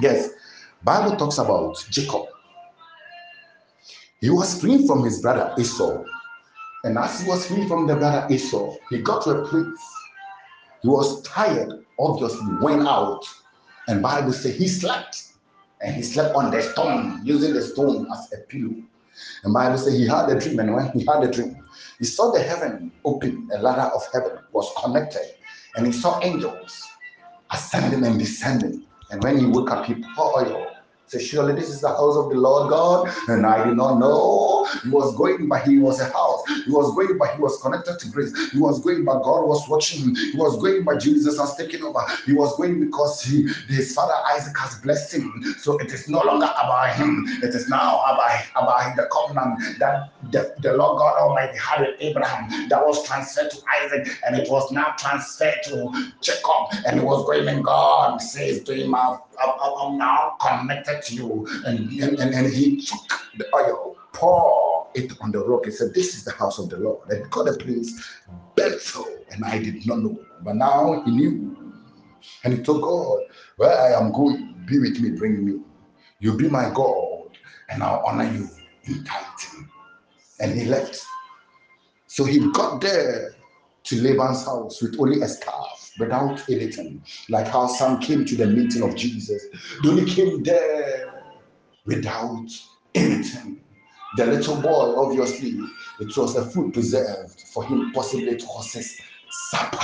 Yes, 0.00 0.30
Bible 0.82 1.16
talks 1.16 1.38
about 1.38 1.84
Jacob. 1.90 2.26
He 4.20 4.30
was 4.30 4.60
free 4.60 4.86
from 4.86 5.04
his 5.04 5.22
brother 5.22 5.54
Esau 5.58 6.04
and 6.84 6.96
as 6.96 7.20
he 7.20 7.28
was 7.28 7.46
free 7.46 7.66
from 7.68 7.86
the 7.86 7.96
brother 7.96 8.26
Esau, 8.32 8.76
he 8.88 9.02
got 9.02 9.22
to 9.24 9.30
a 9.30 9.48
place. 9.48 9.80
He 10.82 10.88
was 10.88 11.22
tired, 11.22 11.84
obviously, 11.98 12.46
went 12.60 12.86
out. 12.86 13.22
And 13.88 14.02
Bible 14.02 14.32
says 14.32 14.56
he 14.56 14.66
slept. 14.66 15.24
And 15.82 15.94
he 15.94 16.02
slept 16.02 16.34
on 16.34 16.50
the 16.50 16.62
stone, 16.62 17.20
using 17.24 17.54
the 17.54 17.62
stone 17.62 18.06
as 18.12 18.32
a 18.32 18.38
pillow. 18.46 18.74
And 19.44 19.52
Bible 19.52 19.78
says 19.78 19.94
he 19.94 20.06
had 20.06 20.28
a 20.30 20.38
dream, 20.38 20.58
and 20.60 20.74
when 20.74 20.90
he 20.92 21.04
had 21.04 21.24
a 21.24 21.30
dream, 21.30 21.56
he 21.98 22.04
saw 22.04 22.30
the 22.30 22.42
heaven 22.42 22.92
open, 23.04 23.48
a 23.52 23.58
ladder 23.58 23.90
of 23.94 24.02
heaven 24.12 24.38
was 24.52 24.70
connected, 24.82 25.34
and 25.76 25.86
he 25.86 25.92
saw 25.92 26.20
angels 26.22 26.86
ascending 27.50 28.04
and 28.04 28.18
descending. 28.18 28.84
And 29.10 29.22
when 29.22 29.38
he 29.38 29.46
woke 29.46 29.70
up, 29.70 29.86
he 29.86 29.94
poured 30.14 30.48
oil 30.48 30.66
Surely 31.18 31.54
this 31.54 31.68
is 31.68 31.80
the 31.80 31.88
house 31.88 32.16
of 32.16 32.30
the 32.30 32.36
Lord 32.36 32.70
God. 32.70 33.12
And 33.28 33.44
I 33.46 33.64
did 33.66 33.76
not 33.76 33.98
know. 33.98 34.66
He 34.82 34.90
was 34.90 35.16
going, 35.16 35.48
but 35.48 35.66
he 35.66 35.78
was 35.78 36.00
a 36.00 36.04
house. 36.04 36.42
He 36.64 36.70
was 36.70 36.94
going, 36.94 37.18
but 37.18 37.34
he 37.34 37.42
was 37.42 37.60
connected 37.60 37.98
to 37.98 38.08
grace. 38.10 38.32
He 38.52 38.58
was 38.58 38.80
going, 38.80 39.04
but 39.04 39.22
God 39.22 39.46
was 39.46 39.68
watching 39.68 40.00
him. 40.02 40.14
He 40.14 40.36
was 40.36 40.56
going, 40.60 40.84
but 40.84 41.00
Jesus 41.00 41.38
has 41.38 41.56
taken 41.56 41.82
over. 41.82 42.00
He 42.26 42.32
was 42.32 42.56
going 42.56 42.80
because 42.80 43.22
he, 43.22 43.48
his 43.68 43.94
father 43.94 44.14
Isaac 44.34 44.56
has 44.58 44.76
blessed 44.80 45.14
him. 45.14 45.54
So 45.58 45.78
it 45.78 45.92
is 45.92 46.08
no 46.08 46.20
longer 46.22 46.46
about 46.46 46.94
him. 46.94 47.26
It 47.42 47.54
is 47.54 47.68
now 47.68 48.00
about, 48.02 48.42
about 48.56 48.96
the 48.96 49.08
covenant 49.12 49.78
that 49.78 50.12
the, 50.30 50.54
the 50.60 50.74
Lord 50.74 50.98
God 50.98 51.18
Almighty 51.18 51.58
had 51.58 51.80
with 51.80 51.96
Abraham 52.00 52.68
that 52.68 52.84
was 52.86 53.04
transferred 53.06 53.50
to 53.50 53.58
Isaac 53.82 54.08
and 54.26 54.36
it 54.36 54.50
was 54.50 54.70
now 54.70 54.94
transferred 54.98 55.56
to 55.64 56.12
Jacob. 56.20 56.84
And 56.86 57.00
he 57.00 57.04
was 57.04 57.24
going, 57.26 57.48
and 57.48 57.64
God 57.64 58.18
says 58.18 58.62
to 58.64 58.74
him, 58.74 58.94
I'm 58.94 59.98
now 59.98 60.36
connected 60.40 60.99
to 61.04 61.14
you. 61.14 61.48
And, 61.66 61.90
and, 61.90 62.34
and, 62.34 62.52
he 62.52 62.80
took 62.80 63.08
the 63.36 63.46
oil, 63.54 63.96
pour 64.12 64.88
it 64.94 65.12
on 65.20 65.32
the 65.32 65.44
rock. 65.44 65.66
He 65.66 65.70
said, 65.70 65.94
This 65.94 66.14
is 66.14 66.24
the 66.24 66.32
house 66.32 66.58
of 66.58 66.68
the 66.68 66.76
Lord. 66.76 67.08
And 67.10 67.30
called 67.30 67.48
the 67.48 67.56
place 67.56 68.02
Bethel. 68.56 69.08
And 69.30 69.44
I 69.44 69.58
did 69.58 69.86
not 69.86 70.00
know. 70.00 70.18
But 70.42 70.56
now 70.56 71.02
he 71.04 71.10
knew. 71.10 71.74
And 72.44 72.54
he 72.54 72.62
told 72.62 72.82
God, 72.82 73.20
Where 73.56 73.78
I 73.78 74.00
am 74.00 74.12
going, 74.12 74.64
be 74.66 74.78
with 74.78 75.00
me, 75.00 75.10
bring 75.10 75.44
me. 75.44 75.60
You 76.18 76.36
be 76.36 76.48
my 76.48 76.70
God, 76.74 77.38
and 77.70 77.82
I'll 77.82 78.02
honor 78.06 78.30
you 78.30 78.48
in 78.84 79.04
tithing. 79.04 79.68
And 80.38 80.58
he 80.58 80.66
left. 80.66 81.02
So 82.06 82.24
he 82.24 82.50
got 82.52 82.80
there 82.80 83.36
to 83.84 84.02
Laban's 84.02 84.44
house 84.44 84.82
with 84.82 85.00
only 85.00 85.22
a 85.22 85.28
staff 85.28 85.79
without 85.98 86.48
anything. 86.48 87.02
Like 87.28 87.48
how 87.48 87.66
some 87.66 88.00
came 88.00 88.24
to 88.24 88.36
the 88.36 88.46
meeting 88.46 88.82
of 88.82 88.96
Jesus. 88.96 89.44
They 89.82 89.88
only 89.88 90.04
came 90.10 90.42
there 90.42 91.22
without 91.84 92.48
anything. 92.94 93.60
The 94.16 94.26
little 94.26 94.56
boy, 94.56 94.94
obviously, 94.96 95.60
it 96.00 96.16
was 96.16 96.36
a 96.36 96.44
food 96.46 96.72
preserved 96.72 97.44
for 97.52 97.64
him 97.64 97.92
possibly 97.92 98.36
to 98.36 98.46
his 98.62 99.00
supper. 99.52 99.78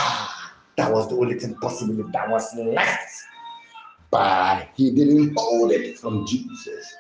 That 0.77 0.93
was 0.93 1.09
the 1.09 1.17
only 1.17 1.39
thing 1.39 1.55
possibly 1.61 2.05
that 2.13 2.29
was 2.29 2.55
left. 2.57 3.15
But 4.11 4.69
he 4.75 4.91
didn't 4.91 5.35
hold 5.37 5.73
it 5.73 5.99
from 5.99 6.27
Jesus. 6.27 6.95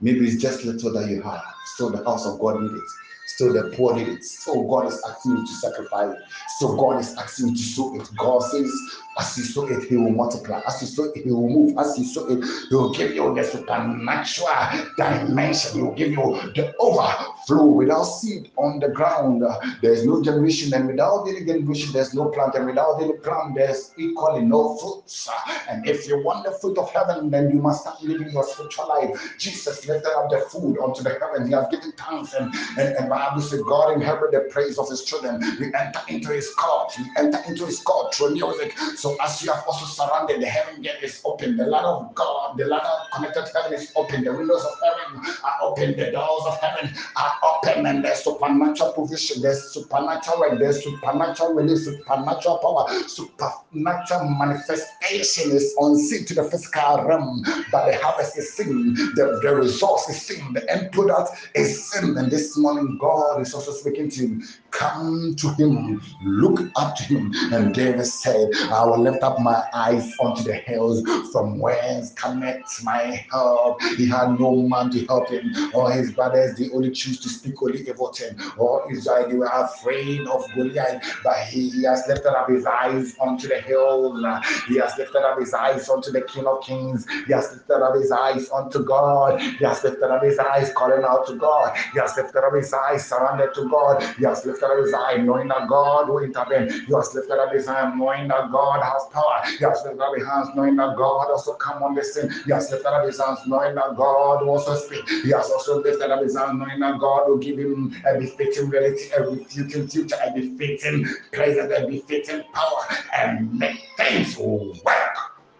Maybe 0.00 0.26
it's 0.26 0.40
just 0.40 0.64
little 0.64 0.92
that 0.92 1.08
you 1.10 1.22
have. 1.22 1.42
Still, 1.74 1.90
the 1.90 2.04
house 2.04 2.26
of 2.26 2.38
God 2.38 2.60
needs 2.60 2.74
it. 2.74 2.84
Still, 3.28 3.52
the 3.52 3.74
poor 3.76 3.94
need 3.96 4.08
it. 4.08 4.24
So 4.24 4.62
God 4.62 4.86
is 4.86 5.02
asking 5.08 5.32
you 5.32 5.46
to 5.46 5.52
sacrifice. 5.52 6.14
So 6.58 6.76
God 6.76 7.00
is 7.00 7.14
asking 7.16 7.48
you 7.48 7.56
to 7.56 7.62
sow 7.62 8.00
it. 8.00 8.08
God 8.16 8.40
says, 8.40 8.72
as 9.18 9.36
you 9.36 9.44
sow 9.44 9.66
it, 9.66 9.88
He 9.88 9.96
will 9.96 10.10
multiply. 10.10 10.60
As 10.66 10.80
you 10.80 10.86
sow 10.86 11.04
it, 11.04 11.24
He 11.24 11.30
will 11.30 11.48
move. 11.48 11.76
As 11.76 11.98
you 11.98 12.04
sow 12.04 12.26
it, 12.28 12.44
He 12.68 12.74
will 12.74 12.92
give 12.94 13.14
you 13.14 13.34
the 13.34 13.42
supernatural 13.42 14.86
dimension. 14.96 15.72
He 15.74 15.82
will 15.82 15.94
give 15.94 16.12
you 16.12 16.38
the 16.54 16.72
overflow. 16.78 17.64
Without 17.66 18.04
seed 18.04 18.52
on 18.56 18.78
the 18.78 18.88
ground, 18.88 19.42
there 19.82 19.92
is 19.92 20.06
no 20.06 20.22
generation, 20.22 20.72
and 20.72 20.86
without 20.86 21.26
any 21.26 21.44
generation, 21.44 21.92
there's 21.92 22.14
no 22.14 22.28
plant, 22.30 22.54
and 22.54 22.66
without 22.66 23.02
any 23.02 23.14
ground, 23.26 23.56
there's 23.56 23.92
equally 23.98 24.42
no 24.42 24.76
fruits. 24.76 25.28
And 25.68 25.86
if 25.86 26.06
you 26.08 26.22
want 26.22 26.44
the 26.46 26.52
fruit 26.52 26.78
of 26.78 26.90
heaven, 26.92 27.30
then 27.30 27.50
you 27.50 27.58
must 27.60 27.82
start 27.82 28.02
living 28.02 28.30
your 28.30 28.44
spiritual 28.44 28.88
life. 28.88 29.10
Jesus 29.38 29.86
lifted 29.86 30.12
up 30.16 30.30
the 30.30 30.40
food 30.50 30.78
unto 30.78 31.02
the 31.02 31.10
heaven. 31.20 31.46
He 31.48 31.52
has 31.54 31.66
given 31.70 31.92
thanks, 31.92 32.34
and, 32.34 32.54
and, 32.78 32.96
and 32.96 33.08
Bible 33.08 33.42
says 33.42 33.62
God 33.62 33.94
inherit 33.94 34.32
the 34.32 34.48
praise 34.50 34.78
of 34.78 34.88
his 34.88 35.04
children. 35.04 35.40
We 35.58 35.74
enter 35.74 36.00
into 36.08 36.30
his 36.30 36.48
court. 36.54 36.92
We 36.98 37.10
enter 37.16 37.40
into 37.48 37.66
his 37.66 37.80
court 37.80 38.14
through 38.14 38.34
music. 38.34 38.78
So 38.96 39.16
as 39.22 39.42
you 39.42 39.52
have 39.52 39.64
also 39.66 39.86
surrounded, 39.86 40.40
the 40.40 40.46
heaven 40.46 40.82
gate 40.82 41.02
is 41.02 41.20
open. 41.24 41.56
The 41.56 41.66
ladder 41.66 41.88
of 41.88 42.14
God, 42.14 42.56
the 42.56 42.66
ladder 42.66 42.88
connected 43.14 43.46
heaven 43.54 43.74
is 43.74 43.92
open. 43.96 44.24
The 44.24 44.32
windows 44.32 44.64
of 44.64 44.74
heaven 44.82 45.34
are 45.44 45.58
open. 45.62 45.96
The 45.96 46.10
doors 46.12 46.44
of 46.46 46.60
heaven 46.60 46.94
are 47.16 47.32
open, 47.42 47.86
and 47.86 48.04
there's 48.04 48.22
supernatural 48.22 48.92
provision. 48.92 49.42
There's 49.42 49.62
supernatural 49.72 50.40
work. 50.40 50.58
There's 50.58 50.82
supernatural 50.84 51.54
release. 51.54 51.84
Supernatural 51.84 52.58
power. 52.58 52.86
Supernatural 53.16 54.28
manifestation 54.28 55.50
is 55.50 55.74
unseen 55.78 56.26
to 56.26 56.34
the 56.34 56.44
physical 56.44 57.02
realm, 57.04 57.42
but 57.72 57.86
the 57.86 57.96
harvest 58.02 58.36
is 58.36 58.52
seen. 58.54 58.92
The, 59.14 59.40
the 59.42 59.56
resource 59.56 60.06
is 60.10 60.20
seen. 60.20 60.52
The 60.52 60.70
end 60.70 60.92
product 60.92 61.30
is 61.54 61.90
seen. 61.90 62.16
And 62.18 62.30
this 62.30 62.58
morning, 62.58 62.98
God 63.00 63.40
is 63.40 63.54
also 63.54 63.72
speaking 63.72 64.10
to 64.10 64.20
him. 64.20 64.42
Come 64.70 65.34
to 65.36 65.48
him. 65.54 66.02
Look 66.24 66.60
up 66.76 66.96
to 66.96 67.02
him. 67.04 67.32
And 67.52 67.74
David 67.74 68.04
said, 68.04 68.50
I 68.70 68.84
will 68.84 68.98
lift 68.98 69.22
up 69.22 69.40
my 69.40 69.62
eyes 69.72 70.12
unto 70.22 70.42
the 70.42 70.54
hills 70.54 71.02
from 71.32 71.58
whence 71.58 72.12
cometh 72.12 72.60
my 72.82 73.26
help. 73.30 73.80
He 73.96 74.06
had 74.06 74.38
no 74.38 74.56
man 74.68 74.90
to 74.90 75.06
help 75.06 75.30
him. 75.30 75.52
All 75.74 75.88
his 75.88 76.12
brothers, 76.12 76.58
they 76.58 76.70
only 76.70 76.90
choose 76.90 77.20
to 77.20 77.28
speak 77.30 77.62
only 77.62 77.80
evil 77.88 78.10
to 78.10 78.24
him. 78.24 78.52
All 78.58 78.86
Israel, 78.90 79.28
they 79.28 79.36
were 79.36 79.50
afraid 79.52 80.20
of 80.26 80.44
Goliath, 80.54 81.02
but 81.24 81.38
he, 81.46 81.70
he 81.70 81.84
has 81.84 82.04
lifted 82.08 82.36
up 82.36 82.48
his 82.48 82.66
eyes 82.66 82.95
unto 83.20 83.48
the 83.48 83.60
hills. 83.60 84.22
He 84.68 84.76
has 84.78 84.96
lifted 84.98 85.22
up 85.24 85.38
his 85.38 85.52
eyes 85.54 85.88
unto 85.88 86.10
the 86.10 86.22
King 86.22 86.46
of 86.46 86.62
Kings. 86.62 87.06
He 87.26 87.32
has 87.32 87.52
lifted 87.52 87.82
up 87.82 87.94
his 87.94 88.10
eyes 88.10 88.50
unto 88.50 88.84
God. 88.84 89.40
He 89.40 89.64
has 89.64 89.82
lifted 89.84 90.10
up 90.10 90.22
his 90.22 90.38
eyes 90.38 90.72
calling 90.74 91.04
out 91.04 91.26
to 91.28 91.36
God. 91.36 91.76
He 91.92 91.98
has 92.00 92.16
lifted 92.16 92.44
up 92.44 92.54
his 92.54 92.72
eyes 92.72 93.06
surrendered 93.06 93.54
to 93.54 93.68
God. 93.68 94.02
He 94.18 94.24
has 94.24 94.44
lifted 94.44 94.66
up 94.66 94.78
his 94.84 94.94
eyes 94.94 95.20
knowing 95.20 95.48
that 95.48 95.68
God 95.68 96.08
will 96.08 96.22
intervene. 96.22 96.70
He 96.70 96.94
has 96.94 97.14
lifted 97.14 97.38
up 97.38 97.52
his 97.52 97.66
hand 97.66 97.98
knowing 97.98 98.28
that 98.28 98.50
God 98.52 98.82
has 98.82 99.02
power. 99.12 99.42
He 99.58 99.64
has 99.64 99.82
lifted 99.84 100.02
up 100.02 100.14
his 100.16 100.26
hands 100.26 100.48
knowing 100.54 100.76
that 100.76 100.96
God 100.96 101.30
also 101.30 101.54
come 101.54 101.82
on 101.82 101.94
the 101.94 102.04
scene. 102.04 102.30
He 102.44 102.52
has 102.52 102.70
lifted 102.70 102.88
up 102.88 103.06
his 103.06 103.20
hands 103.20 103.40
knowing 103.46 103.74
that 103.74 103.96
God 103.96 104.42
will 104.42 104.50
also 104.50 104.74
speak. 104.74 105.08
He 105.08 105.30
has 105.30 105.50
also 105.50 105.82
lifted 105.82 106.10
up 106.10 106.22
his 106.22 106.36
hands 106.36 106.58
knowing 106.58 106.80
that 106.80 106.98
God 106.98 107.28
will 107.28 107.38
give 107.38 107.58
him 107.58 107.94
a 108.06 108.18
befitting 108.18 108.68
reality, 108.70 109.10
a 109.16 109.22
befitting 109.30 109.88
future, 109.88 110.16
a 110.24 110.32
befitting 110.32 111.06
present, 111.32 111.72
a 111.72 111.86
befitting 111.86 112.42
power, 112.52 112.82
and 113.14 113.52
make 113.58 113.80
things 113.96 114.36
work 114.38 115.16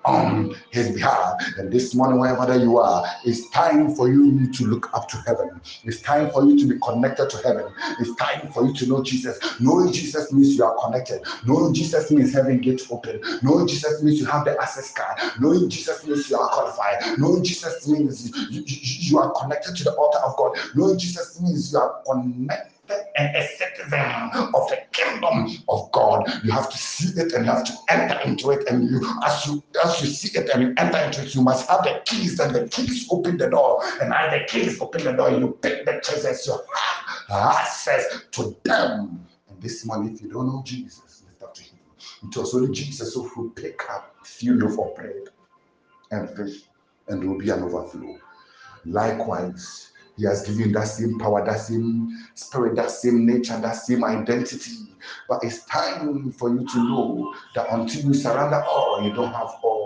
on 0.06 0.54
his 0.70 0.92
behalf. 0.92 1.34
And 1.58 1.70
this 1.70 1.94
morning, 1.94 2.20
wherever 2.20 2.56
you 2.56 2.78
are, 2.78 3.04
it's 3.24 3.50
time 3.50 3.94
for 3.94 4.08
you 4.08 4.50
to 4.52 4.64
look 4.64 4.92
up 4.94 5.08
to 5.08 5.16
heaven. 5.26 5.60
It's 5.84 6.00
time 6.00 6.30
for 6.30 6.44
you 6.44 6.58
to 6.58 6.66
be 6.66 6.78
connected 6.80 7.28
to 7.30 7.36
heaven. 7.38 7.72
It's 7.98 8.14
time 8.16 8.50
for 8.52 8.66
you 8.66 8.72
to 8.74 8.86
know 8.86 9.02
Jesus. 9.02 9.38
Knowing 9.60 9.92
Jesus 9.92 10.32
means 10.32 10.56
you 10.56 10.64
are 10.64 10.76
connected. 10.84 11.22
Knowing 11.44 11.74
Jesus 11.74 12.10
means 12.10 12.32
heaven 12.32 12.60
gates 12.60 12.86
open. 12.90 13.20
Knowing 13.42 13.66
Jesus 13.66 14.02
means 14.02 14.20
you 14.20 14.26
have 14.26 14.44
the 14.44 14.60
access 14.60 14.92
card. 14.92 15.18
Knowing 15.40 15.68
Jesus 15.68 16.06
means 16.06 16.30
you 16.30 16.38
are 16.38 16.48
qualified. 16.48 17.18
Knowing 17.18 17.42
Jesus 17.42 17.88
means 17.88 18.30
you, 18.50 18.62
you, 18.64 18.64
you 18.66 19.18
are 19.18 19.32
connected 19.32 19.76
to 19.76 19.84
the 19.84 19.94
altar 19.94 20.18
of 20.18 20.36
God. 20.36 20.56
Knowing 20.74 20.98
Jesus 20.98 21.40
means 21.40 21.72
you 21.72 21.78
are 21.78 22.02
connected 22.08 22.75
and 23.16 23.36
a 23.36 23.46
citizen 23.46 24.30
of 24.54 24.68
the 24.68 24.78
kingdom 24.92 25.48
of 25.68 25.90
God. 25.92 26.24
You 26.44 26.52
have 26.52 26.70
to 26.70 26.78
see 26.78 27.20
it 27.20 27.32
and 27.32 27.44
you 27.44 27.50
have 27.50 27.64
to 27.64 27.72
enter 27.88 28.18
into 28.20 28.50
it. 28.50 28.68
And 28.68 28.90
you, 28.90 29.00
as 29.24 29.46
you 29.46 29.62
as 29.84 30.00
you 30.02 30.08
see 30.08 30.38
it 30.38 30.50
and 30.50 30.62
you 30.62 30.74
enter 30.76 30.98
into 30.98 31.22
it, 31.22 31.34
you 31.34 31.42
must 31.42 31.68
have 31.68 31.82
the 31.84 32.02
keys, 32.04 32.38
and 32.40 32.54
the 32.54 32.68
keys 32.68 33.08
open 33.10 33.36
the 33.36 33.48
door. 33.48 33.82
And 34.00 34.12
as 34.12 34.32
the 34.32 34.46
keys 34.46 34.80
open 34.80 35.04
the 35.04 35.12
door, 35.12 35.30
you 35.30 35.58
pick 35.62 35.84
the 35.84 36.00
treasures, 36.02 36.46
you 36.46 36.58
have 37.28 37.56
access 37.56 38.24
to 38.32 38.56
them. 38.64 39.26
And 39.48 39.60
this 39.60 39.84
morning, 39.86 40.14
if 40.14 40.22
you 40.22 40.28
don't 40.28 40.46
know 40.46 40.62
Jesus, 40.64 41.22
lift 41.26 41.42
up 41.42 41.54
to 41.54 41.62
him. 41.62 41.78
It 42.24 42.36
was 42.36 42.54
only 42.54 42.72
Jesus 42.72 43.14
who 43.14 43.50
pick 43.50 43.82
up 43.90 44.16
few 44.24 44.54
loaf 44.54 44.78
of 44.78 44.96
bread 44.96 45.28
and 46.10 46.28
fish, 46.30 46.62
and 47.08 47.22
there 47.22 47.28
will 47.28 47.38
be 47.38 47.50
an 47.50 47.62
overflow. 47.62 48.18
Likewise, 48.84 49.90
he 50.16 50.24
has 50.24 50.46
given 50.46 50.72
that 50.72 50.88
same 50.88 51.18
power, 51.18 51.44
that 51.44 51.60
same 51.60 52.16
spirit, 52.34 52.76
that 52.76 52.90
same 52.90 53.26
nature, 53.26 53.58
that 53.60 53.72
same 53.72 54.04
identity. 54.04 54.72
But 55.28 55.44
it's 55.44 55.64
time 55.66 56.32
for 56.32 56.50
you 56.50 56.66
to 56.66 56.78
know 56.78 57.34
that 57.54 57.66
until 57.70 58.06
you 58.06 58.14
surrender 58.14 58.62
all, 58.64 59.02
you 59.02 59.12
don't 59.12 59.32
have 59.32 59.54
all. 59.62 59.85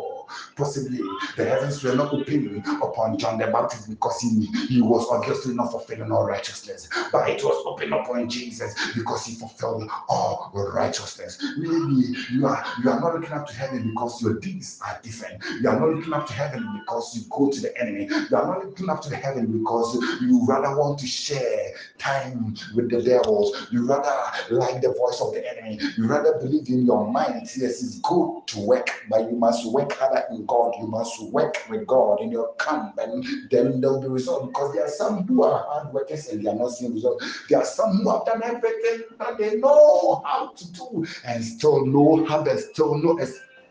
Possibly 0.56 1.00
the 1.36 1.44
heavens 1.44 1.82
were 1.82 1.94
not 1.94 2.12
opening 2.12 2.62
upon 2.82 3.18
John 3.18 3.38
the 3.38 3.46
Baptist 3.48 3.88
because 3.88 4.20
he, 4.20 4.46
he 4.68 4.80
was 4.80 5.06
obviously 5.10 5.54
not 5.54 5.70
fulfilling 5.70 6.12
all 6.12 6.24
righteousness, 6.24 6.88
but 7.12 7.28
it 7.28 7.42
was 7.42 7.62
open 7.66 7.92
upon 7.92 8.28
Jesus 8.28 8.74
because 8.94 9.24
he 9.26 9.34
fulfilled 9.34 9.88
all 10.08 10.50
righteousness. 10.54 11.42
Maybe 11.56 12.14
you 12.30 12.46
are 12.46 12.64
you 12.82 12.90
are 12.90 13.00
not 13.00 13.14
looking 13.14 13.32
up 13.32 13.46
to 13.48 13.54
heaven 13.54 13.90
because 13.90 14.22
your 14.22 14.34
deeds 14.34 14.80
are 14.86 14.98
different. 15.02 15.42
You 15.60 15.68
are 15.68 15.78
not 15.78 15.94
looking 15.94 16.12
up 16.12 16.26
to 16.26 16.32
heaven 16.32 16.78
because 16.78 17.16
you 17.16 17.22
go 17.30 17.50
to 17.50 17.60
the 17.60 17.76
enemy. 17.80 18.08
You 18.08 18.36
are 18.36 18.46
not 18.46 18.66
looking 18.66 18.88
up 18.88 19.02
to 19.02 19.16
heaven 19.16 19.46
because 19.58 19.94
you 20.20 20.44
rather 20.46 20.76
want 20.76 20.98
to 21.00 21.06
share 21.06 21.72
time 21.98 22.54
with 22.74 22.90
the 22.90 23.02
devils. 23.02 23.68
You 23.70 23.86
rather 23.86 24.14
like 24.50 24.80
the 24.82 24.92
voice 24.92 25.20
of 25.20 25.32
the 25.34 25.44
enemy. 25.50 25.80
You 25.96 26.06
rather 26.06 26.38
believe 26.38 26.68
in 26.68 26.86
your 26.86 27.10
mind. 27.10 27.48
Yes, 27.56 27.82
it's 27.82 27.98
good 28.00 28.42
to 28.46 28.60
work, 28.60 29.04
but 29.08 29.30
you 29.30 29.36
must 29.36 29.70
work 29.70 29.92
harder 29.92 30.19
in 30.30 30.46
God. 30.46 30.74
You 30.78 30.86
must 30.86 31.22
work 31.30 31.56
with 31.68 31.86
God 31.86 32.20
in 32.20 32.30
your 32.30 32.54
camp, 32.54 32.98
and 32.98 33.24
then 33.50 33.80
there 33.80 33.90
will 33.90 34.00
be 34.00 34.08
results. 34.08 34.48
Because 34.48 34.74
there 34.74 34.84
are 34.84 34.88
some 34.88 35.26
who 35.26 35.42
are 35.42 35.64
hard 35.68 35.92
workers 35.92 36.28
and 36.28 36.44
they 36.44 36.50
are 36.50 36.54
not 36.54 36.70
seeing 36.70 36.94
results. 36.94 37.24
There 37.48 37.58
are 37.58 37.64
some 37.64 37.98
who 37.98 38.10
have 38.10 38.26
done 38.26 38.42
everything 38.42 39.02
that 39.18 39.38
they 39.38 39.56
know 39.56 40.22
how 40.24 40.52
to 40.56 40.72
do 40.72 41.06
and 41.24 41.44
still 41.44 41.86
no 41.86 42.24
harvest, 42.26 42.70
still 42.70 42.96
no 42.96 43.18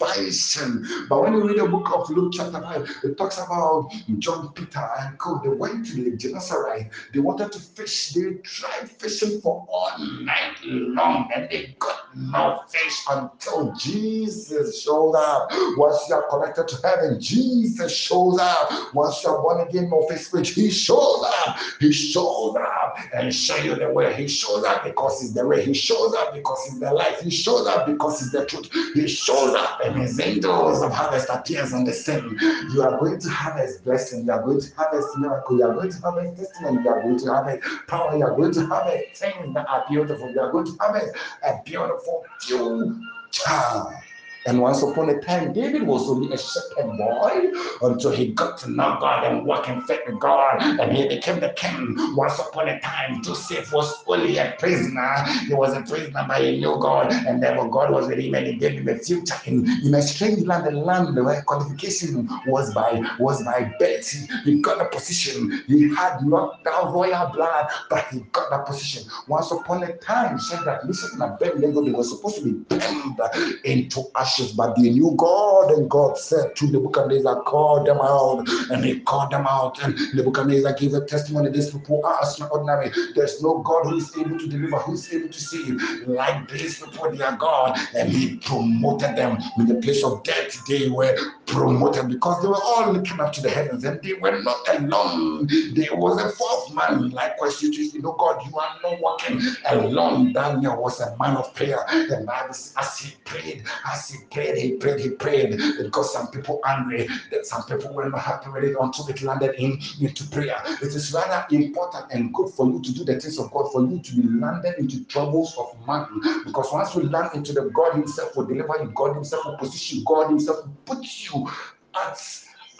expansion. 0.02 0.86
But 1.08 1.22
when 1.22 1.34
you 1.34 1.48
read 1.48 1.60
the 1.60 1.68
book 1.68 1.90
of 1.94 2.10
Luke 2.10 2.34
chapter 2.36 2.62
5, 2.62 2.90
it 3.04 3.18
talks 3.18 3.38
about 3.38 3.92
John 4.20 4.52
Peter 4.54 4.88
and 5.00 5.18
Co. 5.18 5.40
They 5.44 5.50
went 5.50 5.86
to 5.88 6.04
the 6.04 6.16
Gennesaret. 6.18 6.90
They 7.14 7.20
wanted 7.20 7.52
to 7.52 7.60
fish. 7.60 8.10
They 8.10 8.34
tried 8.44 8.90
fishing 8.90 9.42
for 9.42 9.66
all 9.70 9.92
night 9.98 10.58
long 10.64 11.30
and 11.36 11.50
they 11.50 11.76
got 11.80 12.16
no 12.16 12.64
fish 12.70 13.04
until 13.10 13.74
Jesus 13.74 14.82
showed 14.82 15.14
up. 15.14 15.50
Once 15.78 16.06
you 16.10 16.16
are 16.16 16.30
connected 16.30 16.68
to 16.68 16.88
heaven, 16.88 17.20
Jesus 17.20 17.96
shows 17.96 18.40
up. 18.40 18.94
Once 18.94 19.24
you 19.24 19.30
are 19.30 19.42
born 19.42 19.68
again 19.68 19.92
of 19.94 20.10
his 20.10 20.28
spirit, 20.28 20.48
he 20.48 20.70
shows 20.70 21.24
up. 21.46 21.58
He 21.80 21.92
shows 21.92 22.56
up 22.56 22.98
and 23.14 23.34
show 23.34 23.58
you 23.58 23.76
the 23.76 23.92
way. 23.92 24.14
He 24.14 24.28
shows 24.28 24.64
up 24.64 24.84
because 24.84 25.22
he's 25.22 25.34
the 25.34 25.46
way. 25.46 25.64
He 25.64 25.74
shows 25.74 26.14
up 26.16 26.34
because 26.34 26.66
he's 26.66 26.80
the 26.80 26.92
life. 26.92 27.20
He 27.22 27.30
shows 27.30 27.68
up 27.68 27.86
because 27.86 28.20
he's 28.20 28.32
the 28.32 28.46
truth. 28.46 28.70
He 28.94 29.08
shows 29.08 29.56
up 29.56 29.82
his 29.96 30.20
angels 30.20 30.82
of 30.82 30.92
harvest 30.92 31.30
appears 31.30 31.74
on 31.74 31.84
the 31.84 31.94
scene. 31.94 32.38
You 32.72 32.82
are 32.82 33.00
going 33.00 33.20
to 33.20 33.30
harvest 33.30 33.84
blessing. 33.84 34.26
You 34.26 34.32
are 34.32 34.42
going 34.42 34.62
to 34.62 34.76
harvest 34.76 35.18
miracle. 35.18 35.58
You 35.58 35.64
are 35.64 35.74
going 35.74 35.92
to 35.92 36.00
harvest 36.00 36.38
testimony. 36.38 36.84
You 36.84 36.90
are 36.90 37.02
going 37.02 37.20
to 37.20 37.26
harvest 37.28 37.88
power. 37.88 38.18
You 38.18 38.24
are 38.24 38.36
going 38.36 38.54
to 38.54 38.66
harvest 38.66 39.22
things 39.22 39.54
that 39.54 39.70
are 39.70 39.86
beautiful. 39.90 40.32
You 40.32 40.42
are 40.42 40.52
going 40.52 40.66
to 40.66 40.78
harvest 40.80 41.16
a 41.44 41.62
beautiful 41.66 42.26
future. 42.42 44.09
And 44.46 44.62
once 44.62 44.82
upon 44.82 45.10
a 45.10 45.20
time, 45.20 45.52
David 45.52 45.84
was 45.84 46.10
only 46.10 46.34
a 46.34 46.38
shepherd 46.38 46.98
boy 46.98 47.52
until 47.82 48.12
he 48.12 48.32
got 48.34 48.58
to 48.60 48.72
know 48.72 48.98
God 49.00 49.26
and 49.26 49.46
walk 49.46 49.68
in 49.68 49.82
faith 49.82 50.00
with 50.08 50.20
God, 50.20 50.62
and 50.62 50.96
he 50.96 51.08
became 51.08 51.42
the 51.42 51.50
king. 51.58 51.96
Once 52.16 52.40
upon 52.40 52.70
a 52.70 52.80
time, 52.80 53.22
Joseph 53.22 53.72
was 53.74 54.04
only 54.08 54.38
a 54.38 54.56
prisoner. 54.58 55.26
He 55.48 55.54
was 55.54 55.76
a 55.76 55.82
prisoner, 55.82 56.26
but 56.28 56.42
he 56.42 56.60
knew 56.60 56.78
God, 56.80 57.12
and 57.12 57.44
therefore 57.44 57.70
God 57.70 57.92
was 57.92 58.08
with 58.08 58.20
him, 58.20 58.34
and 58.34 58.48
he 58.48 58.54
gave 58.54 58.80
him 58.80 58.88
a 58.88 58.98
future 58.98 59.36
in, 59.46 59.68
in 59.84 59.94
a 59.94 60.02
strange 60.02 60.46
land, 60.46 60.68
a 60.68 60.72
land 60.72 61.16
where 61.16 61.42
qualification 61.42 62.28
was 62.48 62.74
by 62.74 63.02
was 63.20 63.44
by 63.44 63.74
birth. 63.78 64.10
He, 64.46 64.62
got 64.62 64.82
a 64.82 64.86
position. 64.90 65.64
He 65.68 65.94
had 65.96 66.26
not 66.26 66.64
that 66.64 66.84
royal 66.86 67.32
blood, 67.34 67.68
but 67.90 68.06
he 68.12 68.22
got 68.32 68.50
that 68.52 68.66
position. 68.66 69.04
Once 69.28 69.52
upon 69.52 69.84
a 69.84 69.96
time, 69.98 70.40
Shadrach, 70.40 70.86
Meshach, 70.86 71.12
and 71.14 71.24
Abednego, 71.24 71.84
they 71.84 71.92
were 71.92 72.04
supposed 72.04 72.38
to 72.38 72.44
be 72.44 72.64
turned 72.66 73.20
into 73.64 74.04
a 74.16 74.26
ashes, 74.30 74.52
but 74.52 74.76
they 74.76 74.90
knew 74.90 75.14
God, 75.18 75.72
and 75.72 75.90
God 75.90 76.18
said 76.18 76.56
to 76.56 76.68
Nebuchadnezzar, 76.68 77.42
Call 77.44 77.84
them 77.84 77.98
out, 78.02 78.48
and 78.72 78.86
he 78.86 79.00
called 79.02 79.32
them 79.32 79.46
out. 79.48 79.82
And 79.84 79.98
Nebuchadnezzar 80.14 80.74
gave 80.74 80.94
a 80.94 81.06
testimony. 81.06 81.50
These 81.50 81.72
people 81.72 82.06
are 82.06 82.20
extraordinary. 82.22 82.92
There's 83.16 83.42
no 83.42 83.60
God 83.60 83.86
who 83.86 83.98
is 83.98 84.16
able 84.18 84.38
to 84.38 84.48
deliver, 84.48 84.78
who 84.78 84.94
is 84.94 85.12
able 85.14 85.30
to 85.30 85.42
save. 85.42 85.82
Like 86.08 86.50
these 86.52 86.80
people, 86.80 87.12
they 87.12 87.24
are 87.24 87.38
God, 87.38 87.78
and 87.96 88.10
he 88.10 88.38
promoted 88.38 89.16
them 89.16 89.38
in 89.58 89.68
the 89.68 89.76
place 89.76 90.04
of 90.04 90.24
death. 90.24 90.66
They 90.68 90.90
were 90.90 91.16
promoted 91.48 92.10
because 92.10 92.42
they 92.42 92.48
were 92.48 92.62
all 92.64 92.92
looking 92.94 93.20
up 93.20 93.34
to 93.34 93.42
the 93.42 93.50
heavens, 93.50 93.84
and 93.84 94.02
they 94.02 94.14
were 94.14 94.42
not 94.42 94.58
alone. 94.78 95.48
There 95.74 95.96
was 95.96 96.22
a 96.22 96.30
fourth 96.30 96.76
man. 96.76 97.10
Likewise, 97.10 97.62
you, 97.62 97.72
you 97.72 98.02
know, 98.02 98.14
God, 98.14 98.46
you 98.48 98.58
are 98.58 98.76
not 98.84 99.02
walking 99.02 99.42
alone. 99.70 100.34
Daniel 100.34 100.82
was 100.82 101.00
a 101.00 101.16
man 101.18 101.36
of 101.38 101.54
prayer. 101.56 101.80
and 101.90 102.30
as 102.30 103.00
he 103.00 103.16
prayed, 103.26 103.64
as 103.92 104.10
he 104.10 104.19
prayed, 104.32 104.58
he 104.58 104.72
prayed, 104.74 105.00
he 105.00 105.10
prayed. 105.12 105.60
Because 105.82 106.14
some 106.14 106.28
people 106.28 106.62
angry, 106.66 107.08
that 107.32 107.46
some 107.46 107.64
people 107.64 107.94
were 107.94 108.10
not 108.10 108.22
happy 108.22 108.50
with 108.50 108.64
it 108.64 108.76
until 108.80 109.08
it 109.08 109.22
landed 109.22 109.56
in 109.56 109.80
into 110.02 110.28
prayer. 110.30 110.62
It 110.66 110.96
is 110.96 111.14
rather 111.14 111.46
important 111.56 112.12
and 112.12 112.34
good 112.34 112.52
for 112.54 112.68
you 112.68 112.82
to 112.82 112.94
do 112.94 113.04
the 113.04 113.20
things 113.20 113.40
of 113.40 113.52
God, 113.52 113.72
for 113.72 113.82
you 113.82 114.00
to 114.00 114.16
be 114.16 114.28
landed 114.40 114.76
into 114.78 115.06
troubles 115.06 115.56
of 115.58 115.76
man. 115.88 116.08
Because 116.46 116.72
once 116.72 116.96
you 116.96 117.04
land 117.04 117.32
into 117.34 117.54
the 117.54 117.70
God 117.70 117.94
Himself 117.96 118.36
will 118.36 118.46
deliver 118.46 118.78
you, 118.82 118.92
God 118.96 119.16
Himself 119.16 119.46
will 119.46 119.58
position, 119.58 120.04
God 120.06 120.30
Himself 120.30 120.66
will 120.66 120.78
put 120.86 121.06
you 121.32 121.48
at 121.96 122.18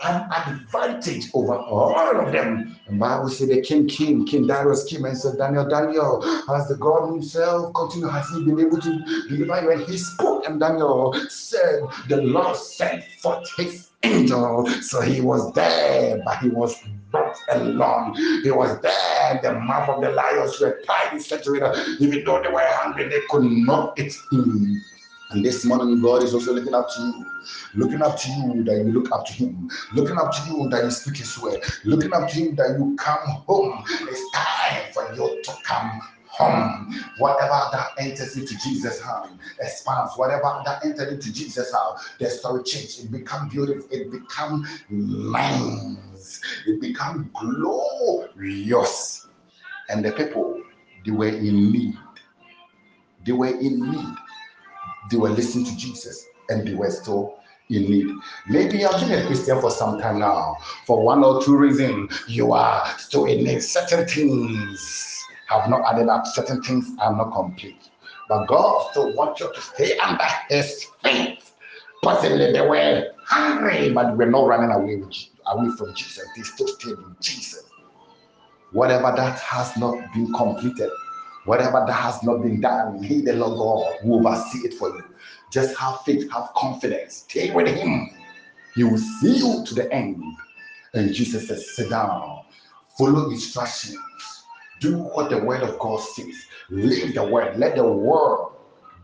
an 0.04 0.30
advantage 0.32 1.30
over 1.34 1.56
all 1.56 2.20
of 2.20 2.32
them. 2.32 2.80
The 2.88 2.94
Bible 2.94 3.30
said 3.30 3.50
the 3.50 3.62
king 3.62 3.88
came, 3.88 4.26
King 4.26 4.48
Darius 4.48 4.86
came 4.86 5.06
and 5.06 5.18
said, 5.18 5.38
Daniel, 5.38 5.68
Daniel, 5.68 6.22
has 6.48 6.68
the 6.68 6.76
God 6.76 7.12
himself 7.12 7.74
continued, 7.74 8.12
has 8.12 8.30
he 8.30 8.44
been 8.44 8.60
able 8.60 8.80
to 8.82 9.26
deliver 9.28 9.62
you? 9.62 9.72
And 9.72 9.82
he 9.84 9.98
spoke, 9.98 10.48
and 10.48 10.60
Daniel 10.60 11.14
said, 11.30 11.82
The 12.08 12.22
Lord 12.22 12.56
sent 12.56 13.04
forth 13.22 13.50
his 13.58 13.90
angel. 14.04 14.68
So 14.82 15.02
he 15.02 15.22
was 15.22 15.52
there, 15.54 16.22
but 16.24 16.38
he 16.38 16.50
was 16.50 16.76
not 17.14 17.36
alone. 17.50 18.16
He 18.16 18.52
was 18.52 18.80
there. 18.82 19.40
The 19.42 19.54
mouth 19.60 19.90
of 19.90 20.02
the 20.02 20.12
lions 20.12 20.60
were 20.60 20.82
tied 20.86 21.14
in 21.14 21.20
that 21.20 21.98
even 22.00 22.24
though 22.24 22.42
they 22.42 22.50
were 22.50 22.62
hungry, 22.64 23.10
they 23.10 23.22
could 23.30 23.44
not 23.44 24.00
eat 24.00 24.16
him. 24.32 24.82
And 25.32 25.46
this 25.46 25.64
morning, 25.64 26.02
God 26.02 26.24
is 26.24 26.34
also 26.34 26.54
looking 26.54 26.74
up 26.74 26.90
to 26.96 27.02
you, 27.02 27.26
looking 27.76 28.02
up 28.02 28.18
to 28.20 28.32
you 28.32 28.64
that 28.64 28.78
you 28.78 28.92
look 28.92 29.12
up 29.12 29.28
to 29.28 29.34
Him, 29.34 29.70
looking 29.94 30.18
up 30.18 30.32
to 30.32 30.42
you 30.50 30.68
that 30.70 30.84
you 30.84 30.90
speak 30.90 31.18
His 31.18 31.38
word, 31.38 31.64
looking 31.84 32.12
up 32.14 32.30
to 32.30 32.36
Him 32.36 32.56
that 32.56 32.78
you 32.80 32.96
come 32.98 33.20
home. 33.46 33.84
It's 33.88 34.32
time 34.32 34.92
for 34.92 35.14
you 35.14 35.40
to 35.44 35.54
come 35.64 36.02
home. 36.26 36.96
Whatever 37.20 37.62
that 37.72 37.90
enters 38.00 38.38
into 38.38 38.58
Jesus' 38.58 39.00
hand 39.02 39.38
expands. 39.60 40.14
Whatever 40.16 40.64
that 40.66 40.84
entered 40.84 41.10
into 41.10 41.32
Jesus' 41.32 41.72
house, 41.72 42.10
the 42.20 42.28
story 42.28 42.64
changes. 42.64 43.06
It 43.06 43.12
becomes 43.12 43.52
beautiful. 43.52 43.88
It 43.92 44.12
becomes 44.12 44.68
nice. 44.90 46.42
It 46.66 46.82
becomes 46.82 47.28
glorious. 47.36 49.28
And 49.90 50.04
the 50.04 50.12
people, 50.12 50.64
they 51.06 51.12
were 51.12 51.28
in 51.28 51.72
need. 51.72 51.98
They 53.26 53.34
were 53.34 53.48
in 53.48 53.92
need 53.92 54.16
they 55.10 55.18
were 55.18 55.30
listening 55.30 55.66
to 55.66 55.76
Jesus 55.78 56.26
and 56.50 56.68
they 56.68 56.74
were 56.74 56.92
still 56.92 57.40
in 57.70 57.84
need. 57.84 58.16
Maybe 58.48 58.80
you've 58.80 59.00
been 59.00 59.12
a 59.12 59.26
Christian 59.28 59.62
for 59.62 59.72
some 59.72 60.00
time 60.00 60.20
now. 60.20 60.58
For 60.86 61.04
one 61.04 61.24
or 61.24 61.44
two 61.44 61.56
reasons, 61.56 62.24
you 62.28 62.54
are 62.54 62.86
still 62.98 63.26
in 63.26 63.44
need. 63.44 63.62
Certain 63.62 64.08
things 64.08 65.26
have 65.48 65.70
not 65.70 65.82
added 65.92 66.10
up, 66.10 66.26
certain 66.28 66.62
things 66.62 66.90
are 67.00 67.16
not 67.16 67.32
complete. 67.32 67.90
But 68.28 68.46
God 68.46 68.92
still 68.92 69.16
wants 69.16 69.40
you 69.40 69.52
to 69.54 69.62
stay 69.62 69.98
under 69.98 70.26
His 70.50 70.86
feet. 71.04 71.40
Possibly 72.04 72.52
they 72.52 72.62
were 72.62 73.12
hungry, 73.26 73.92
but 73.92 74.16
we're 74.16 74.30
not 74.30 74.48
running 74.48 74.72
away, 74.72 74.96
with, 74.98 75.16
away 75.48 75.70
from 75.76 75.94
Jesus. 75.96 76.26
They 76.36 76.44
still 76.44 76.68
stayed 76.68 76.98
with 76.98 77.20
Jesus. 77.20 77.64
Whatever 78.72 79.12
that 79.16 79.40
has 79.40 79.76
not 79.78 80.14
been 80.14 80.32
completed, 80.34 80.92
Whatever 81.46 81.84
that 81.88 81.94
has 81.94 82.22
not 82.24 82.42
been 82.42 82.62
done, 82.62 83.02
He, 83.04 83.22
the 83.22 83.34
Lord 83.34 83.58
God, 83.58 84.08
will 84.08 84.28
oversee 84.28 84.68
it 84.68 84.74
for 84.74 84.90
you. 84.90 85.04
Just 85.52 85.76
have 85.78 86.02
faith, 86.02 86.30
have 86.32 86.50
confidence, 86.56 87.26
stay 87.28 87.52
with 87.52 87.68
Him. 87.68 88.10
He 88.76 88.84
will 88.84 88.98
see 88.98 89.38
you 89.38 89.64
to 89.66 89.74
the 89.74 89.92
end. 89.92 90.22
And 90.94 91.14
Jesus 91.14 91.48
says, 91.48 91.76
Sit 91.76 91.90
down, 91.90 92.44
follow 92.98 93.30
instructions, 93.30 93.98
do 94.80 94.98
what 94.98 95.30
the 95.30 95.44
word 95.44 95.62
of 95.64 95.78
God 95.80 96.02
says, 96.02 96.36
live 96.70 97.14
the 97.14 97.24
word, 97.24 97.58
let 97.58 97.76
the 97.76 97.84
word 97.84 98.50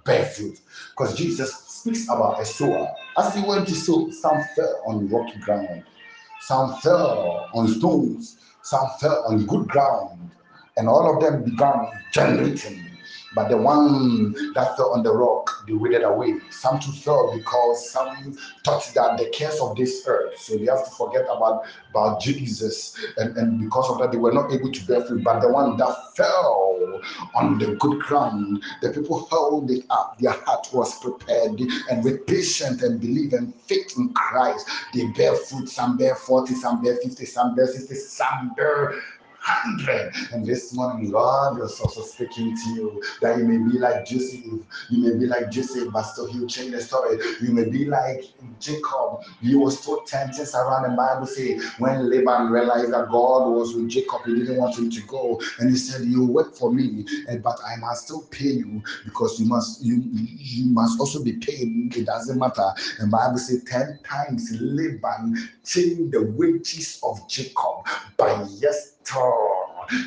bear 0.05 0.25
fruit. 0.25 0.59
Because 0.91 1.15
Jesus 1.17 1.53
speaks 1.53 2.05
about 2.05 2.39
a 2.39 2.45
sower. 2.45 2.87
As 3.17 3.35
he 3.35 3.43
went 3.43 3.67
to 3.67 3.75
sow, 3.75 4.09
some 4.11 4.43
fell 4.55 4.81
on 4.87 5.09
rocky 5.09 5.37
ground, 5.39 5.83
some 6.41 6.75
fell 6.77 7.49
on 7.53 7.67
stones, 7.67 8.37
some 8.63 8.87
fell 8.99 9.25
on 9.27 9.45
good 9.45 9.67
ground 9.67 10.31
and 10.77 10.87
all 10.87 11.13
of 11.13 11.21
them 11.21 11.43
began 11.43 11.87
generating. 12.11 12.85
But 13.35 13.49
the 13.49 13.57
one 13.57 14.31
that 14.53 14.77
fell 14.77 14.93
on 14.93 15.03
the 15.03 15.11
rock, 15.11 15.65
they 15.67 15.73
withered 15.73 16.03
away. 16.03 16.35
Some 16.51 16.79
too 16.79 16.93
fell 16.93 17.35
because 17.35 17.91
some 17.91 18.37
thought 18.63 18.89
that 18.95 19.17
the 19.17 19.29
cares 19.29 19.59
of 19.59 19.75
this 19.75 20.03
earth, 20.07 20.39
so 20.39 20.57
they 20.57 20.65
have 20.65 20.85
to 20.85 20.91
forget 20.91 21.23
about, 21.23 21.65
about 21.89 22.21
Jesus. 22.21 22.97
And, 23.17 23.35
and 23.35 23.59
because 23.59 23.89
of 23.89 23.99
that, 23.99 24.13
they 24.13 24.17
were 24.17 24.31
not 24.31 24.53
able 24.53 24.71
to 24.71 24.87
bear 24.87 25.03
fruit. 25.03 25.21
But 25.21 25.41
the 25.41 25.49
one 25.49 25.75
that 25.77 26.15
fell 26.15 27.01
on 27.35 27.59
the 27.59 27.75
good 27.75 27.99
ground, 28.03 28.63
the 28.81 28.91
people 28.91 29.27
held 29.29 29.69
it 29.69 29.85
up. 29.89 30.17
Their 30.17 30.31
heart 30.31 30.69
was 30.71 30.97
prepared. 30.99 31.59
And 31.91 32.05
with 32.05 32.25
patience 32.27 32.83
and 32.83 33.01
belief 33.01 33.33
and 33.33 33.53
faith 33.53 33.97
in 33.97 34.13
Christ, 34.13 34.65
they 34.93 35.07
bear 35.07 35.35
fruit. 35.35 35.67
Some 35.67 35.97
bear 35.97 36.15
40, 36.15 36.53
some 36.55 36.81
bear 36.81 36.95
50, 37.03 37.25
some 37.25 37.53
bear 37.53 37.67
60, 37.67 37.95
some 37.95 38.53
bear 38.55 38.95
hundred. 39.45 40.11
And 40.33 40.45
this 40.45 40.73
morning, 40.73 41.11
God 41.11 41.61
is 41.61 41.79
also 41.79 42.01
speaking 42.01 42.57
to 42.57 42.69
you 42.71 43.03
that 43.21 43.37
you 43.37 43.45
may 43.45 43.57
be 43.57 43.77
like 43.77 44.05
Joseph, 44.05 44.43
you 44.89 45.03
may 45.03 45.19
be 45.19 45.27
like 45.27 45.51
Joseph, 45.51 45.91
but 45.93 46.01
still 46.03 46.25
he'll 46.25 46.47
change 46.47 46.71
the 46.71 46.81
story. 46.81 47.19
You 47.41 47.51
may 47.53 47.69
be 47.69 47.85
like 47.85 48.23
Jacob, 48.59 49.21
he 49.41 49.55
was 49.55 49.79
still 49.79 50.01
tempted 50.01 50.47
around 50.55 50.89
the 50.89 50.97
Bible 50.97 51.27
say 51.27 51.59
when 51.77 52.09
Laban 52.09 52.49
realized 52.49 52.91
that 52.91 53.09
God 53.09 53.49
was 53.51 53.75
with 53.75 53.89
Jacob, 53.89 54.21
he 54.25 54.33
didn't 54.35 54.57
want 54.57 54.77
him 54.77 54.89
to 54.89 55.01
go, 55.01 55.39
and 55.59 55.69
he 55.69 55.77
said, 55.77 56.05
"You 56.05 56.25
work 56.25 56.55
for 56.55 56.71
me, 56.71 57.05
eh, 57.27 57.37
but 57.37 57.57
I 57.65 57.75
must 57.77 58.05
still 58.05 58.21
pay 58.31 58.45
you 58.45 58.81
because 59.03 59.39
you 59.39 59.45
must 59.45 59.83
you 59.83 60.01
you 60.11 60.65
must 60.71 60.99
also 60.99 61.23
be 61.23 61.33
paid. 61.33 61.95
It 61.95 62.05
doesn't 62.05 62.39
matter." 62.39 62.69
And 62.99 63.11
Bible 63.11 63.37
say 63.37 63.59
ten 63.59 63.99
times 64.03 64.51
Laban 64.59 65.49
changed 65.63 66.13
the 66.13 66.23
wages 66.23 66.99
of 67.03 67.27
Jacob 67.27 67.85
by 68.17 68.43
yes 69.07 69.54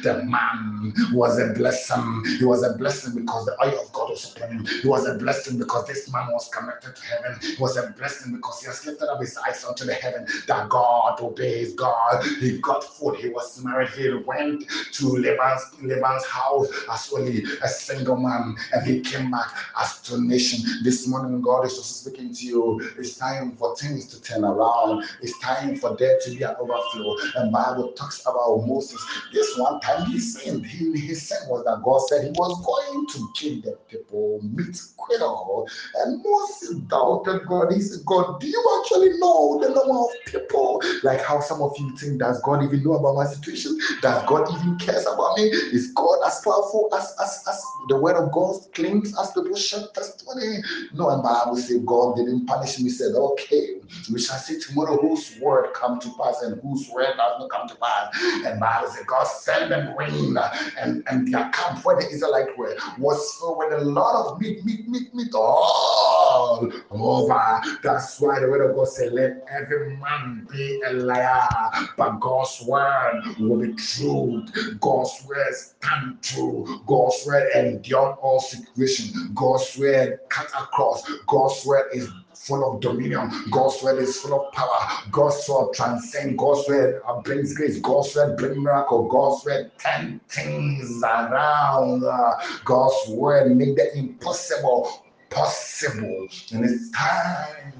the 0.02 0.22
man 0.24 0.92
was 1.12 1.38
a 1.38 1.52
blessing. 1.54 2.22
He 2.38 2.44
was 2.44 2.62
a 2.62 2.76
blessing 2.76 3.14
because 3.14 3.46
the 3.46 3.56
eye 3.60 3.72
of 3.72 3.92
God 3.92 4.10
was 4.10 4.34
upon 4.36 4.50
him. 4.52 4.66
He 4.66 4.88
was 4.88 5.06
a 5.06 5.14
blessing 5.14 5.58
because 5.58 5.86
this 5.86 6.12
man 6.12 6.28
was 6.32 6.48
connected 6.48 6.96
to 6.96 7.02
heaven. 7.04 7.38
He 7.40 7.56
was 7.60 7.76
a 7.76 7.88
blessing 7.98 8.34
because 8.34 8.60
he 8.60 8.66
has 8.66 8.84
lifted 8.86 9.10
up 9.10 9.20
his 9.20 9.36
eyes 9.38 9.64
unto 9.64 9.84
the 9.84 9.94
heaven 9.94 10.26
that 10.46 10.68
God 10.68 11.20
obeys 11.20 11.74
God. 11.74 12.24
He 12.40 12.58
got 12.58 12.84
food. 12.84 13.16
He 13.16 13.28
was 13.28 13.62
married. 13.62 13.90
He 13.90 14.12
went 14.12 14.68
to 14.92 15.04
Laban's, 15.06 15.62
Laban's 15.82 16.24
house 16.26 16.68
as 16.92 17.12
only 17.12 17.44
a 17.62 17.68
single 17.68 18.16
man 18.16 18.56
and 18.72 18.86
he 18.86 19.00
came 19.00 19.30
back 19.30 19.52
as 19.80 20.00
to 20.02 20.20
nation. 20.20 20.60
This 20.82 21.06
morning, 21.06 21.40
God 21.40 21.66
is 21.66 21.76
just 21.76 22.04
speaking 22.04 22.32
to 22.34 22.46
you. 22.46 22.92
It's 22.98 23.16
time 23.16 23.52
for 23.56 23.76
things 23.76 24.06
to 24.08 24.20
turn 24.22 24.44
around. 24.44 25.04
It's 25.20 25.38
time 25.40 25.76
for 25.76 25.96
there 25.96 26.18
to 26.24 26.30
be 26.30 26.42
an 26.42 26.54
overflow. 26.58 27.16
And 27.36 27.52
Bible 27.52 27.92
talks 27.92 28.22
about 28.22 28.66
Moses. 28.66 29.04
This 29.32 29.56
one 29.58 29.67
time 29.82 30.06
he 30.06 30.18
said, 30.18 30.64
He, 30.64 30.98
his 30.98 31.28
sin 31.28 31.38
was 31.48 31.64
that 31.64 31.82
God 31.84 31.98
said 32.08 32.24
he 32.24 32.30
was 32.30 32.64
going 32.64 33.06
to 33.06 33.28
kill 33.34 33.60
the 33.62 33.78
people, 33.88 34.40
meet 34.42 34.80
quittal. 34.96 35.68
And 35.96 36.22
Moses 36.22 36.76
doubted 36.88 37.46
God. 37.46 37.72
He 37.72 37.80
said, 37.80 38.04
God, 38.06 38.40
do 38.40 38.46
you 38.46 38.80
actually 38.80 39.18
know 39.18 39.58
the 39.60 39.68
number 39.68 39.98
of 39.98 40.08
people? 40.26 40.82
Like 41.02 41.20
how 41.24 41.40
some 41.40 41.62
of 41.62 41.72
you 41.78 41.96
think, 41.96 42.18
does 42.18 42.40
God 42.42 42.64
even 42.64 42.82
know 42.82 42.94
about 42.94 43.14
my 43.14 43.26
situation? 43.26 43.78
Does 44.02 44.24
God 44.26 44.48
even 44.58 44.78
cares 44.78 45.06
about 45.06 45.36
me? 45.36 45.44
Is 45.44 45.92
God 45.92 46.18
as 46.26 46.40
powerful 46.44 46.88
as, 46.94 47.14
as, 47.22 47.44
as 47.48 47.64
the 47.88 47.96
word 47.96 48.16
of 48.16 48.32
God 48.32 48.60
claims 48.74 49.18
as 49.18 49.32
the 49.32 49.42
bullshit 49.42 49.92
testimony? 49.94 50.58
No, 50.94 51.10
and 51.10 51.22
Bible 51.22 51.56
said 51.56 51.84
God 51.86 52.16
didn't 52.16 52.46
punish 52.46 52.80
me. 52.80 52.90
said, 52.90 53.14
okay, 53.14 53.80
we 54.12 54.20
shall 54.20 54.38
see 54.38 54.60
tomorrow 54.60 54.96
whose 55.00 55.38
word 55.40 55.72
come 55.74 56.00
to 56.00 56.10
pass 56.20 56.42
and 56.42 56.60
whose 56.62 56.88
word 56.90 57.14
does 57.16 57.38
not 57.38 57.50
come 57.50 57.68
to 57.68 57.74
pass. 57.76 58.14
And 58.44 58.60
Bible 58.60 58.88
said 58.88 59.06
God 59.06 59.26
sent 59.58 59.70
them 59.70 59.96
rain 59.96 60.36
and, 60.80 61.04
and 61.10 61.32
their 61.32 61.48
camp 61.50 61.84
where 61.84 61.96
the 61.96 62.08
Israelites 62.08 62.50
were 62.56 62.76
was 62.98 63.34
filled 63.34 63.58
with 63.58 63.72
a 63.72 63.84
lot 63.84 64.14
of 64.26 64.40
meat, 64.40 64.64
meat, 64.64 64.88
meat, 64.88 65.14
meat. 65.14 65.28
Oh, 65.34 66.07
all 66.38 66.72
over. 66.90 67.60
That's 67.82 68.20
why 68.20 68.40
the 68.40 68.48
word 68.48 68.70
of 68.70 68.76
God 68.76 68.88
said, 68.88 69.12
Let 69.12 69.44
every 69.50 69.96
man 69.96 70.46
be 70.50 70.80
a 70.86 70.92
liar, 70.92 71.48
but 71.96 72.20
God's 72.20 72.62
word 72.66 73.22
will 73.38 73.60
be 73.60 73.74
true. 73.74 74.44
God's 74.80 75.24
word 75.26 75.54
stand 75.54 76.22
true. 76.22 76.80
God's 76.86 77.24
word 77.26 77.50
endure 77.54 78.14
all 78.14 78.40
situations. 78.40 79.12
God's 79.34 79.76
word 79.78 80.20
cut 80.28 80.48
across. 80.48 81.10
God's 81.26 81.64
word 81.66 81.88
is 81.92 82.08
full 82.34 82.72
of 82.72 82.80
dominion. 82.80 83.30
God's 83.50 83.82
word 83.82 83.98
is 83.98 84.20
full 84.20 84.40
of 84.40 84.52
power. 84.52 84.88
God's 85.10 85.46
word 85.48 85.74
transcends. 85.74 86.36
God's 86.38 86.68
word 86.68 87.02
uh, 87.06 87.20
brings 87.20 87.54
grace. 87.54 87.78
God's 87.80 88.14
word 88.14 88.38
brings 88.38 88.56
miracle. 88.56 89.08
God's 89.08 89.44
word 89.44 89.70
turn 89.78 90.20
things 90.28 91.02
around. 91.02 92.04
Uh, 92.04 92.34
God's 92.64 92.96
word 93.08 93.54
make 93.56 93.76
the 93.76 93.96
impossible 93.96 95.04
possible. 95.30 96.28
And 96.52 96.64
it's 96.64 96.90
time 96.90 97.74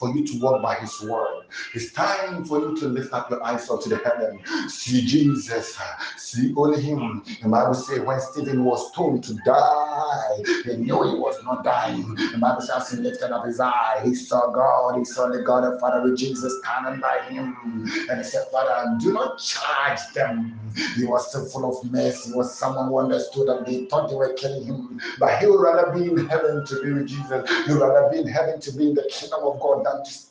for 0.00 0.08
you 0.16 0.26
to 0.26 0.38
walk 0.40 0.62
by 0.62 0.74
his 0.76 1.00
word. 1.02 1.44
It's 1.74 1.92
time 1.92 2.44
for 2.46 2.58
you 2.58 2.76
to 2.78 2.88
lift 2.88 3.12
up 3.12 3.30
your 3.30 3.44
eyes 3.44 3.68
to 3.68 3.88
the 3.88 3.98
heaven. 3.98 4.40
See 4.68 5.02
Jesus. 5.02 5.78
See 6.16 6.54
only 6.56 6.80
him. 6.80 7.22
The 7.42 7.48
Bible 7.48 7.74
says 7.74 8.00
when 8.00 8.18
Stephen 8.20 8.64
was 8.64 8.90
told 8.92 9.22
to 9.24 9.34
die, 9.44 10.42
he 10.64 10.76
knew 10.76 11.02
he 11.02 11.18
was 11.18 11.36
not 11.44 11.62
dying. 11.62 12.14
The 12.14 12.38
Bible 12.40 12.62
says 12.62 12.90
he 12.90 12.96
lifted 12.96 13.30
up 13.30 13.44
his 13.44 13.60
eye. 13.60 14.00
He 14.04 14.14
saw 14.14 14.50
God. 14.50 14.98
He 14.98 15.04
saw 15.04 15.28
the 15.28 15.42
God 15.42 15.64
of 15.64 15.78
Father 15.80 16.02
with 16.02 16.18
Jesus 16.18 16.52
standing 16.64 17.00
by 17.00 17.20
him. 17.28 17.54
And 18.08 18.18
he 18.18 18.24
said, 18.24 18.44
Father, 18.50 18.96
do 19.00 19.12
not 19.12 19.38
charge 19.38 20.00
them. 20.14 20.58
He 20.96 21.04
was 21.04 21.30
so 21.30 21.44
full 21.44 21.68
of 21.68 21.90
mercy. 21.90 22.30
He 22.30 22.36
was 22.36 22.56
someone 22.56 22.88
who 22.88 22.98
understood 22.98 23.48
that 23.48 23.66
they 23.66 23.84
thought 23.86 24.08
they 24.08 24.14
were 24.16 24.32
killing 24.34 24.64
him. 24.64 25.00
But 25.18 25.38
he 25.38 25.46
would 25.46 25.60
rather 25.60 25.92
be 25.92 26.10
in 26.10 26.26
heaven 26.28 26.64
to 26.64 26.82
be 26.82 26.92
with 26.92 27.08
Jesus. 27.08 27.50
He 27.66 27.72
would 27.72 27.82
rather 27.82 28.08
be 28.10 28.18
in 28.18 28.28
heaven 28.28 28.60
to 28.60 28.72
be 28.72 28.88
in 28.88 28.94
the 28.94 29.08
kingdom 29.10 29.40
of 29.42 29.60
God 29.60 29.84
than 29.92 30.29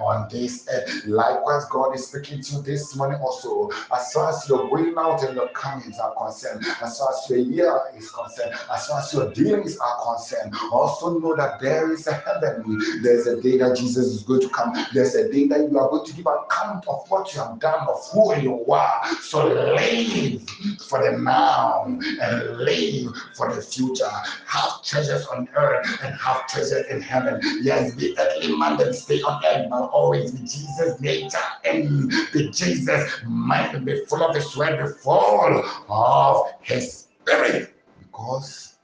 on 0.00 0.28
this 0.30 0.66
earth. 0.72 1.06
Likewise, 1.06 1.64
God 1.66 1.94
is 1.94 2.06
speaking 2.06 2.42
to 2.42 2.56
you 2.56 2.62
this 2.62 2.96
morning 2.96 3.20
also. 3.20 3.70
As 3.94 4.12
far 4.12 4.30
as 4.30 4.48
your 4.48 4.68
going 4.68 4.94
out 4.98 5.22
and 5.22 5.34
your 5.34 5.48
comings 5.48 5.98
are 5.98 6.14
concerned, 6.14 6.64
as 6.82 6.98
far 6.98 7.08
as 7.10 7.30
your 7.30 7.38
year 7.38 7.80
is 7.96 8.10
concerned, 8.10 8.54
as 8.72 8.86
far 8.86 9.00
as 9.00 9.12
your 9.12 9.32
dealings 9.32 9.78
are 9.78 10.04
concerned, 10.04 10.54
also 10.72 11.18
know 11.18 11.34
that 11.36 11.60
there 11.60 11.92
is 11.92 12.06
a 12.06 12.14
heaven. 12.14 12.80
There's 13.02 13.26
a 13.26 13.40
day 13.40 13.58
that 13.58 13.76
Jesus 13.76 14.06
is 14.06 14.22
going 14.22 14.42
to 14.42 14.48
come. 14.48 14.74
There's 14.92 15.14
a 15.14 15.30
day 15.30 15.46
that 15.48 15.70
you 15.70 15.78
are 15.78 15.88
going 15.88 16.06
to 16.06 16.12
give 16.14 16.26
account 16.26 16.86
of 16.86 17.08
what 17.10 17.32
you 17.34 17.40
have 17.40 17.58
done, 17.58 17.86
of 17.88 18.06
who 18.12 18.36
you 18.36 18.64
are. 18.66 19.06
So 19.20 19.46
live 19.46 20.42
for 20.88 21.02
the 21.02 21.18
now 21.18 21.84
and 21.86 22.56
live 22.58 23.12
for 23.36 23.54
the 23.54 23.62
future. 23.62 24.10
Have 24.46 24.82
treasures 24.82 25.26
on 25.26 25.48
earth 25.56 25.86
and 26.02 26.14
have 26.14 26.46
treasures 26.48 26.86
in 26.90 27.00
heaven. 27.00 27.40
Yes, 27.62 27.94
the 27.94 28.16
earthly 28.18 28.56
man 28.56 28.76
that 28.78 28.94
stay 29.14 29.22
on 29.22 29.42
earth 29.44 29.90
always 29.92 30.32
be 30.32 30.40
Jesus' 30.40 31.00
nature 31.00 31.38
and 31.64 32.10
the 32.32 32.50
Jesus 32.50 33.10
mind 33.26 33.84
be 33.84 34.04
full 34.06 34.22
of 34.22 34.34
his 34.34 34.56
word, 34.56 34.84
be 34.84 34.92
full 35.00 35.64
of 35.88 36.46
his 36.62 37.06
spirit. 37.22 37.74
Because 37.98 38.76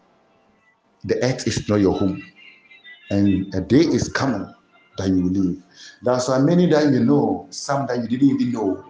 the 1.04 1.22
earth 1.24 1.46
is 1.46 1.68
not 1.68 1.80
your 1.80 1.96
home. 1.96 2.22
And 3.10 3.52
a 3.54 3.60
day 3.60 3.80
is 3.80 4.08
coming 4.08 4.52
that 4.98 5.08
you 5.08 5.22
will 5.22 5.30
leave. 5.30 5.62
That's 6.02 6.28
why 6.28 6.38
many 6.38 6.66
that 6.66 6.92
you 6.92 7.00
know, 7.00 7.46
some 7.50 7.86
that 7.86 7.98
you 8.02 8.08
didn't 8.08 8.40
even 8.40 8.52
know, 8.52 8.84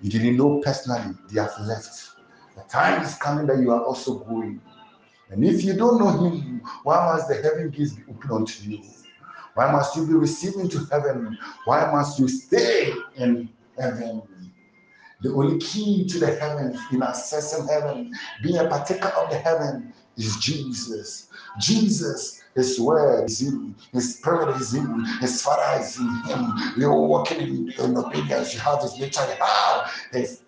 you 0.00 0.10
didn't 0.10 0.36
know 0.36 0.60
personally, 0.60 1.14
they 1.30 1.40
have 1.40 1.54
left. 1.60 2.10
The 2.56 2.62
time 2.68 3.02
is 3.02 3.14
coming 3.16 3.46
that 3.46 3.58
you 3.58 3.72
are 3.72 3.82
also 3.82 4.18
going. 4.20 4.60
And 5.30 5.44
if 5.44 5.64
you 5.64 5.74
don't 5.74 5.98
know 5.98 6.28
him, 6.28 6.60
why 6.84 6.96
must 7.06 7.28
the 7.28 7.34
heaven 7.34 7.70
gates 7.70 7.92
be 7.92 8.02
open 8.08 8.30
unto 8.30 8.70
you? 8.70 8.82
Why 9.54 9.70
must 9.70 9.96
you 9.96 10.06
be 10.06 10.14
receiving 10.14 10.68
to 10.70 10.84
heaven? 10.90 11.38
Why 11.64 11.90
must 11.92 12.18
you 12.18 12.28
stay 12.28 12.92
in 13.16 13.48
heaven? 13.78 14.22
The 15.22 15.32
only 15.32 15.58
key 15.58 16.06
to 16.08 16.18
the 16.18 16.34
heavens 16.36 16.78
in 16.92 17.00
accessing 17.00 17.68
heaven, 17.68 18.12
being 18.42 18.58
a 18.58 18.68
partaker 18.68 19.08
of 19.08 19.30
the 19.30 19.38
heaven, 19.38 19.94
is 20.16 20.36
Jesus. 20.36 21.28
Jesus, 21.60 22.42
His 22.54 22.78
word 22.80 23.24
is 23.24 23.42
in, 23.42 23.74
His 23.92 24.16
spirit 24.16 24.54
is 24.60 24.74
in, 24.74 25.04
His 25.20 25.42
Father 25.42 25.82
is 25.82 25.98
in 25.98 26.08
Him. 26.24 26.52
You're 26.76 26.94
walking 26.94 27.40
in, 27.40 27.72
in 27.78 27.96
obedience. 27.96 28.54
You 28.54 28.60
have 28.60 28.82
His 28.82 28.98
nature, 28.98 29.22
you 29.22 29.44
have 29.44 29.90
His 30.12 30.42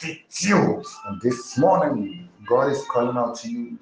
attitude. 0.00 0.84
And 1.06 1.20
this 1.20 1.58
morning, 1.58 2.28
God 2.48 2.72
is 2.72 2.82
calling 2.90 3.16
out 3.16 3.36
to 3.40 3.50
you 3.50 3.78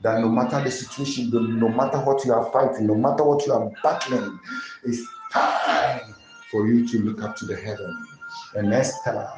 that 0.00 0.20
no 0.20 0.28
matter 0.28 0.62
the 0.62 0.70
situation, 0.70 1.30
no 1.58 1.68
matter 1.68 1.98
what 1.98 2.24
you 2.24 2.32
are 2.32 2.50
fighting, 2.52 2.86
no 2.86 2.94
matter 2.94 3.24
what 3.24 3.46
you 3.46 3.52
are 3.52 3.70
battling, 3.82 4.38
it's 4.84 5.06
time 5.32 6.14
for 6.50 6.66
you 6.68 6.86
to 6.88 6.98
look 7.00 7.22
up 7.22 7.36
to 7.36 7.46
the 7.46 7.56
heaven. 7.56 8.06
And 8.54 8.72
Esther, 8.72 9.28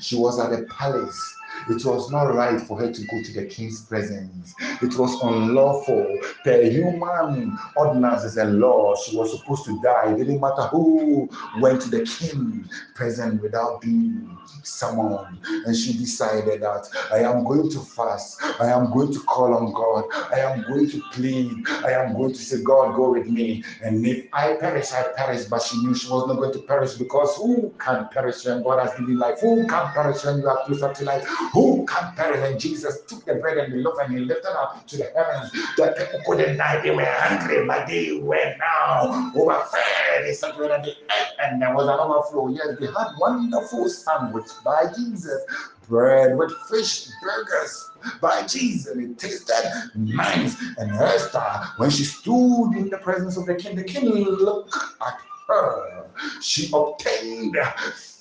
she 0.00 0.16
was 0.16 0.38
at 0.38 0.50
the 0.50 0.66
palace 0.66 1.36
it 1.68 1.84
was 1.84 2.10
not 2.10 2.34
right 2.34 2.60
for 2.60 2.78
her 2.78 2.92
to 2.92 3.06
go 3.06 3.22
to 3.22 3.32
the 3.32 3.46
king's 3.46 3.82
presence. 3.82 4.54
It 4.82 4.96
was 4.98 5.20
unlawful. 5.22 6.18
Per 6.44 6.62
human 6.62 7.58
ordinances 7.76 8.36
and 8.36 8.58
law, 8.58 8.94
she 8.96 9.16
was 9.16 9.38
supposed 9.38 9.64
to 9.66 9.80
die. 9.82 10.12
It 10.12 10.18
didn't 10.18 10.40
matter 10.40 10.62
who 10.68 11.28
went 11.60 11.82
to 11.82 11.90
the 11.90 12.04
king's 12.04 12.68
present 12.94 13.42
without 13.42 13.80
being 13.80 14.36
summoned. 14.62 15.38
And 15.66 15.76
she 15.76 15.92
decided 15.92 16.62
that 16.62 16.88
I 17.12 17.18
am 17.18 17.44
going 17.44 17.70
to 17.70 17.80
fast. 17.80 18.42
I 18.60 18.68
am 18.68 18.92
going 18.92 19.12
to 19.12 19.20
call 19.20 19.54
on 19.54 19.72
God. 19.72 20.04
I 20.32 20.40
am 20.40 20.62
going 20.62 20.88
to 20.90 21.00
plead. 21.12 21.68
I 21.68 21.92
am 21.92 22.14
going 22.14 22.32
to 22.32 22.38
say, 22.38 22.62
God, 22.62 22.94
go 22.96 23.12
with 23.12 23.26
me. 23.26 23.64
And 23.82 24.06
if 24.06 24.26
I 24.32 24.54
perish, 24.54 24.92
I 24.92 25.04
perish. 25.16 25.44
But 25.44 25.62
she 25.62 25.78
knew 25.78 25.94
she 25.94 26.08
was 26.10 26.26
not 26.26 26.36
going 26.36 26.52
to 26.52 26.60
perish 26.60 26.94
because 26.94 27.36
who 27.36 27.72
can 27.78 28.08
perish 28.08 28.44
when 28.44 28.62
God 28.62 28.80
has 28.80 28.98
given 28.98 29.18
life? 29.18 29.40
Who 29.40 29.66
can 29.66 29.92
perish 29.92 30.24
when 30.24 30.38
you 30.38 30.48
are 30.48 30.94
to 30.94 31.04
life? 31.04 31.26
Who 31.52 31.84
can 31.86 32.14
perish? 32.14 32.40
And 32.50 32.58
Jesus 32.58 33.02
took 33.02 33.24
the 33.26 33.34
bread 33.34 33.58
and 33.58 33.72
the 33.72 33.78
loaf 33.78 33.98
and 34.02 34.12
he 34.12 34.20
lifted 34.20 34.58
up 34.58 34.86
to 34.86 34.96
the 34.96 35.12
heavens. 35.14 35.52
The 35.76 35.94
people 35.98 36.20
couldn't 36.26 36.56
die. 36.56 36.80
They 36.80 36.90
were 36.90 37.04
hungry, 37.04 37.66
but 37.66 37.86
they 37.86 38.20
were 38.20 38.56
now 38.58 39.32
overfed. 39.34 40.24
They 40.24 40.32
separated 40.32 40.84
the 40.84 40.90
earth 40.90 41.32
and 41.42 41.60
there 41.60 41.74
was 41.74 41.88
an 41.88 42.00
overflow. 42.00 42.48
Yes, 42.48 42.78
they 42.80 42.86
had 42.86 43.08
wonderful 43.18 43.88
sandwich 43.88 44.46
by 44.64 44.92
Jesus. 44.96 45.42
Bread 45.88 46.38
with 46.38 46.52
fish, 46.70 47.08
burgers 47.22 47.90
by 48.22 48.46
Jesus. 48.46 48.96
It 48.96 49.18
tasted 49.18 49.90
nice. 49.94 50.56
And 50.78 50.90
Esther, 50.92 51.44
when 51.76 51.90
she 51.90 52.04
stood 52.04 52.72
in 52.72 52.88
the 52.88 52.98
presence 52.98 53.36
of 53.36 53.44
the 53.44 53.56
king, 53.56 53.76
the 53.76 53.84
king 53.84 54.08
looked 54.24 54.74
at 54.74 55.18
her. 55.48 56.06
She 56.40 56.70
obtained 56.72 57.56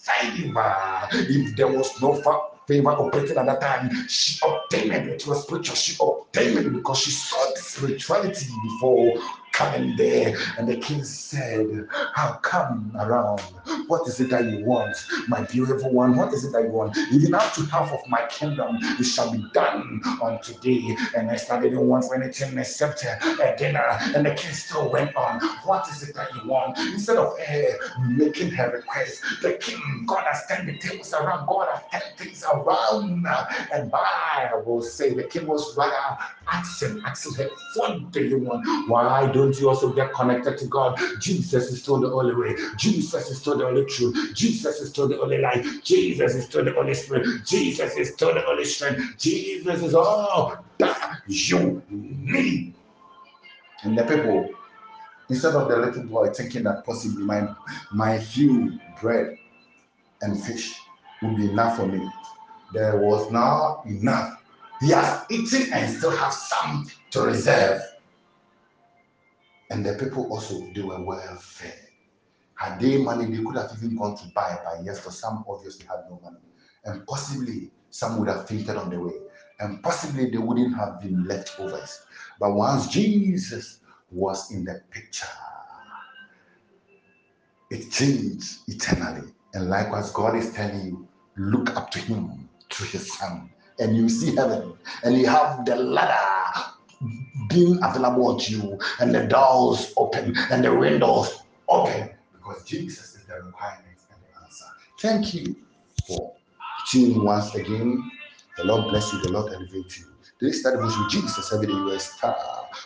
favor. 0.01 1.07
If 1.13 1.55
there 1.55 1.67
was 1.67 2.01
no 2.01 2.21
operating 2.69 3.37
at 3.37 3.45
that 3.45 3.61
time. 3.61 4.07
She 4.07 4.39
obtained 4.45 4.93
it. 4.93 5.21
It 5.21 5.27
was 5.27 5.43
spiritual. 5.43 5.75
She 5.75 5.97
obtained 6.01 6.57
it 6.57 6.73
because 6.73 6.99
she 6.99 7.11
saw 7.11 7.51
the 7.53 7.61
spirituality 7.61 8.47
before 8.63 9.21
coming 9.51 9.95
there. 9.95 10.35
And 10.57 10.67
the 10.67 10.77
king 10.77 11.03
said, 11.03 11.87
How 12.13 12.33
come 12.41 12.91
around? 12.99 13.41
What 13.91 14.07
is 14.07 14.21
it 14.21 14.29
that 14.29 14.45
you 14.45 14.63
want? 14.63 14.95
My 15.27 15.43
beautiful 15.43 15.91
one, 15.91 16.15
what 16.15 16.33
is 16.33 16.45
it 16.45 16.53
that 16.53 16.63
you 16.63 16.69
want? 16.69 16.97
Even 17.11 17.35
up 17.35 17.53
to 17.55 17.65
half 17.65 17.91
of 17.91 18.07
my 18.07 18.25
kingdom, 18.27 18.77
it 18.81 19.03
shall 19.03 19.29
be 19.29 19.39
done 19.51 20.01
on 20.21 20.41
today. 20.41 20.95
And 21.15 21.29
I 21.29 21.35
started 21.35 21.71
didn't 21.71 21.87
want 21.87 22.05
for 22.05 22.15
anything 22.15 22.57
except 22.57 23.03
a 23.03 23.55
dinner. 23.57 23.85
And 24.15 24.25
the 24.25 24.33
king 24.33 24.53
still 24.53 24.89
went 24.89 25.13
on. 25.15 25.41
What 25.65 25.89
is 25.89 26.07
it 26.07 26.15
that 26.15 26.33
you 26.33 26.49
want? 26.49 26.77
Instead 26.79 27.17
of 27.17 27.37
her 27.37 27.79
making 28.07 28.51
her 28.51 28.71
request, 28.71 29.23
the 29.41 29.53
king, 29.53 30.05
God 30.07 30.23
has 30.25 30.47
turned 30.47 30.69
the 30.69 30.77
tables 30.77 31.13
around. 31.13 31.47
God 31.47 31.67
has 31.73 32.01
turned 32.01 32.17
things 32.17 32.45
around. 32.45 33.27
And 33.73 33.91
by 33.91 34.49
will 34.65 34.81
say, 34.81 35.13
the 35.13 35.23
king 35.23 35.47
was 35.47 35.75
rather 35.75 36.17
asking, 36.49 37.01
asking 37.05 37.33
her, 37.33 37.49
What 37.75 38.11
do 38.11 38.23
you 38.23 38.39
want? 38.39 38.89
Why 38.89 39.29
don't 39.31 39.51
don't 39.51 39.59
you 39.59 39.69
also 39.69 39.91
get 39.91 40.13
connected 40.13 40.57
to 40.59 40.65
God? 40.67 40.99
Jesus 41.19 41.71
is 41.71 41.81
still 41.81 41.99
the 41.99 42.11
only 42.11 42.35
way. 42.35 42.55
Jesus 42.77 43.29
is 43.29 43.39
still 43.39 43.57
the 43.57 43.67
only 43.67 43.80
truth. 43.85 44.35
Jesus 44.35 44.79
is 44.79 44.89
still 44.89 45.07
the 45.07 45.19
only 45.19 45.39
life. 45.39 45.83
Jesus 45.83 46.35
is 46.35 46.45
still 46.45 46.63
the 46.65 46.75
only 46.75 46.93
spirit. 46.93 47.27
Jesus 47.45 47.95
is 47.95 48.09
still 48.13 48.33
the 48.33 48.45
only 48.45 48.65
strength. 48.65 49.17
Jesus 49.17 49.81
is 49.81 49.93
all 49.93 50.57
that 50.77 51.21
you 51.27 51.81
need. 51.89 52.73
And 53.83 53.97
the 53.97 54.03
people, 54.03 54.49
instead 55.29 55.55
of 55.55 55.67
the 55.69 55.77
little 55.77 56.03
boy 56.03 56.29
thinking 56.29 56.63
that 56.63 56.85
possibly 56.85 57.23
my 57.23 57.47
my 57.91 58.19
few 58.19 58.79
bread 59.01 59.37
and 60.21 60.41
fish 60.43 60.79
would 61.21 61.37
be 61.37 61.49
enough 61.49 61.77
for 61.77 61.87
me, 61.87 62.07
there 62.73 62.97
was 62.97 63.31
now 63.31 63.83
enough. 63.85 64.43
He 64.81 64.89
has 64.89 65.25
eaten 65.29 65.71
and 65.73 65.95
still 65.95 66.11
have 66.11 66.33
some 66.33 66.89
to 67.11 67.21
reserve. 67.21 67.81
And 69.69 69.85
the 69.85 69.93
people 69.93 70.31
also, 70.31 70.59
they 70.73 70.81
were 70.81 71.01
well 71.01 71.35
fed. 71.37 71.90
Had 72.61 72.79
they 72.79 72.97
money, 72.97 73.25
they 73.25 73.43
could 73.43 73.55
have 73.55 73.71
even 73.75 73.97
gone 73.97 74.15
to 74.17 74.27
buy, 74.35 74.55
but 74.63 74.85
yes, 74.85 74.99
for 74.99 75.09
some 75.09 75.43
obviously 75.49 75.83
had 75.87 76.03
no 76.07 76.19
money. 76.23 76.37
And 76.85 77.07
possibly 77.07 77.71
some 77.89 78.19
would 78.19 78.27
have 78.27 78.47
fainted 78.47 78.77
on 78.77 78.91
the 78.91 78.99
way. 78.99 79.13
And 79.59 79.81
possibly 79.81 80.29
they 80.29 80.37
wouldn't 80.37 80.75
have 80.75 81.01
been 81.01 81.25
leftovers. 81.25 82.01
But 82.39 82.53
once 82.53 82.87
Jesus 82.89 83.79
was 84.11 84.51
in 84.51 84.63
the 84.63 84.79
picture. 84.91 85.25
It 87.71 87.89
changed 87.89 88.59
eternally. 88.67 89.33
And 89.55 89.67
likewise, 89.67 90.11
God 90.11 90.35
is 90.35 90.53
telling 90.53 90.85
you, 90.85 91.07
look 91.37 91.75
up 91.75 91.89
to 91.91 91.99
Him 91.99 92.47
through 92.69 92.89
His 92.89 93.11
Son, 93.17 93.49
and 93.79 93.97
you 93.97 94.07
see 94.07 94.35
heaven, 94.35 94.73
and 95.03 95.17
you 95.17 95.25
have 95.25 95.65
the 95.65 95.77
ladder 95.77 96.61
being 97.49 97.79
available 97.81 98.37
to 98.37 98.51
you, 98.51 98.79
and 98.99 99.15
the 99.15 99.25
doors 99.25 99.93
open, 99.97 100.35
and 100.51 100.63
the 100.63 100.75
windows 100.75 101.39
open, 101.67 102.10
because 102.51 102.67
Jesus 102.67 103.15
is 103.15 103.23
the 103.25 103.35
requirement 103.35 103.97
and 104.11 104.19
the 104.21 104.43
answer. 104.43 104.65
Thank 104.99 105.33
you 105.33 105.55
for 106.07 106.33
tuning 106.89 107.23
once 107.23 107.55
again. 107.55 108.11
The 108.57 108.65
Lord 108.65 108.89
bless 108.89 109.13
you, 109.13 109.21
the 109.21 109.31
Lord 109.31 109.53
elevate 109.53 109.97
you. 109.97 110.05
Today's 110.39 110.59
study 110.59 110.75
with 110.77 110.93
Jesus 111.09 111.53
every 111.53 111.67
day 111.67 111.73
you 111.73 111.97
star. 111.99 112.35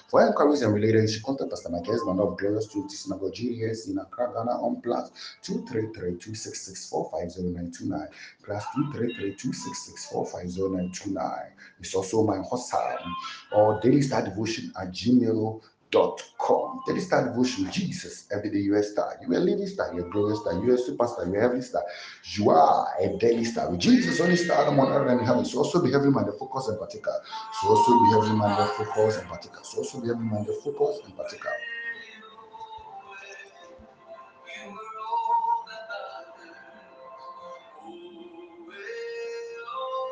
For 0.10 0.26
inquiries 0.28 0.62
and 0.62 0.74
related, 0.74 1.10
should 1.10 1.24
contact 1.24 1.50
Pastor 1.50 1.70
Mike 1.70 1.88
man 1.88 2.20
of 2.20 2.38
Glorious 2.38 2.68
Trinity 2.68 2.96
Synagogue 2.96 3.34
GTS 3.34 3.88
in 3.90 3.98
Accra, 3.98 4.32
Ghana 4.34 4.52
on 4.52 4.82
plus 4.82 5.10
233-266-450-929 5.46 8.08
plus 8.44 8.64
233-266-450-929. 8.94 11.46
It's 11.80 11.96
also 11.96 12.24
my 12.24 12.38
hotline 12.38 13.12
or 13.54 13.80
daily 13.82 14.02
star 14.02 14.22
devotion 14.24 14.72
at 14.80 14.92
gmail 14.92 15.34
dot 15.34 15.62
com. 16.38 16.82
Daily 16.86 17.00
Star 17.00 17.24
Devotion, 17.28 17.72
Jesus, 17.72 18.28
everyday 18.32 18.60
you 18.60 18.76
are 18.76 18.80
a 18.80 18.84
star. 18.84 19.18
You 19.22 19.34
are 19.34 19.38
a 19.38 19.40
living 19.40 19.68
star, 19.68 19.94
you're 19.94 20.08
a 20.08 20.10
glorious 20.10 20.40
star, 20.42 20.54
you're 20.54 20.76
a 20.76 20.78
superstar, 20.78 21.26
you're 21.28 21.38
a 21.38 21.42
heavenly 21.42 21.64
star. 21.64 21.84
You 22.36 22.50
are 22.50 22.88
a 23.00 23.18
daily 23.18 23.46
star. 23.46 23.70
With 23.70 23.80
Jesus, 23.80 24.20
only 24.20 24.36
star 24.36 24.66
on 24.68 24.80
earth 24.80 25.10
and 25.10 25.26
heaven. 25.26 25.46
So 25.46 25.60
also 25.60 25.82
be 25.82 25.92
heavenly 25.92 26.14
minded, 26.14 26.36
focus 26.40 26.68
and 26.68 26.80
particular. 26.80 27.18
So 27.62 27.70
also 27.70 28.00
be 28.04 28.10
heavenly 28.12 28.38
minded, 28.38 28.68
focus 28.78 29.18
and 29.18 29.30
particular. 29.30 29.64
So 29.64 29.78
also 29.80 30.02
be 30.02 30.08
heavenly 30.08 30.30
minded, 30.30 30.56
focus 30.64 31.02
and 31.06 31.16
particular. 31.16 31.52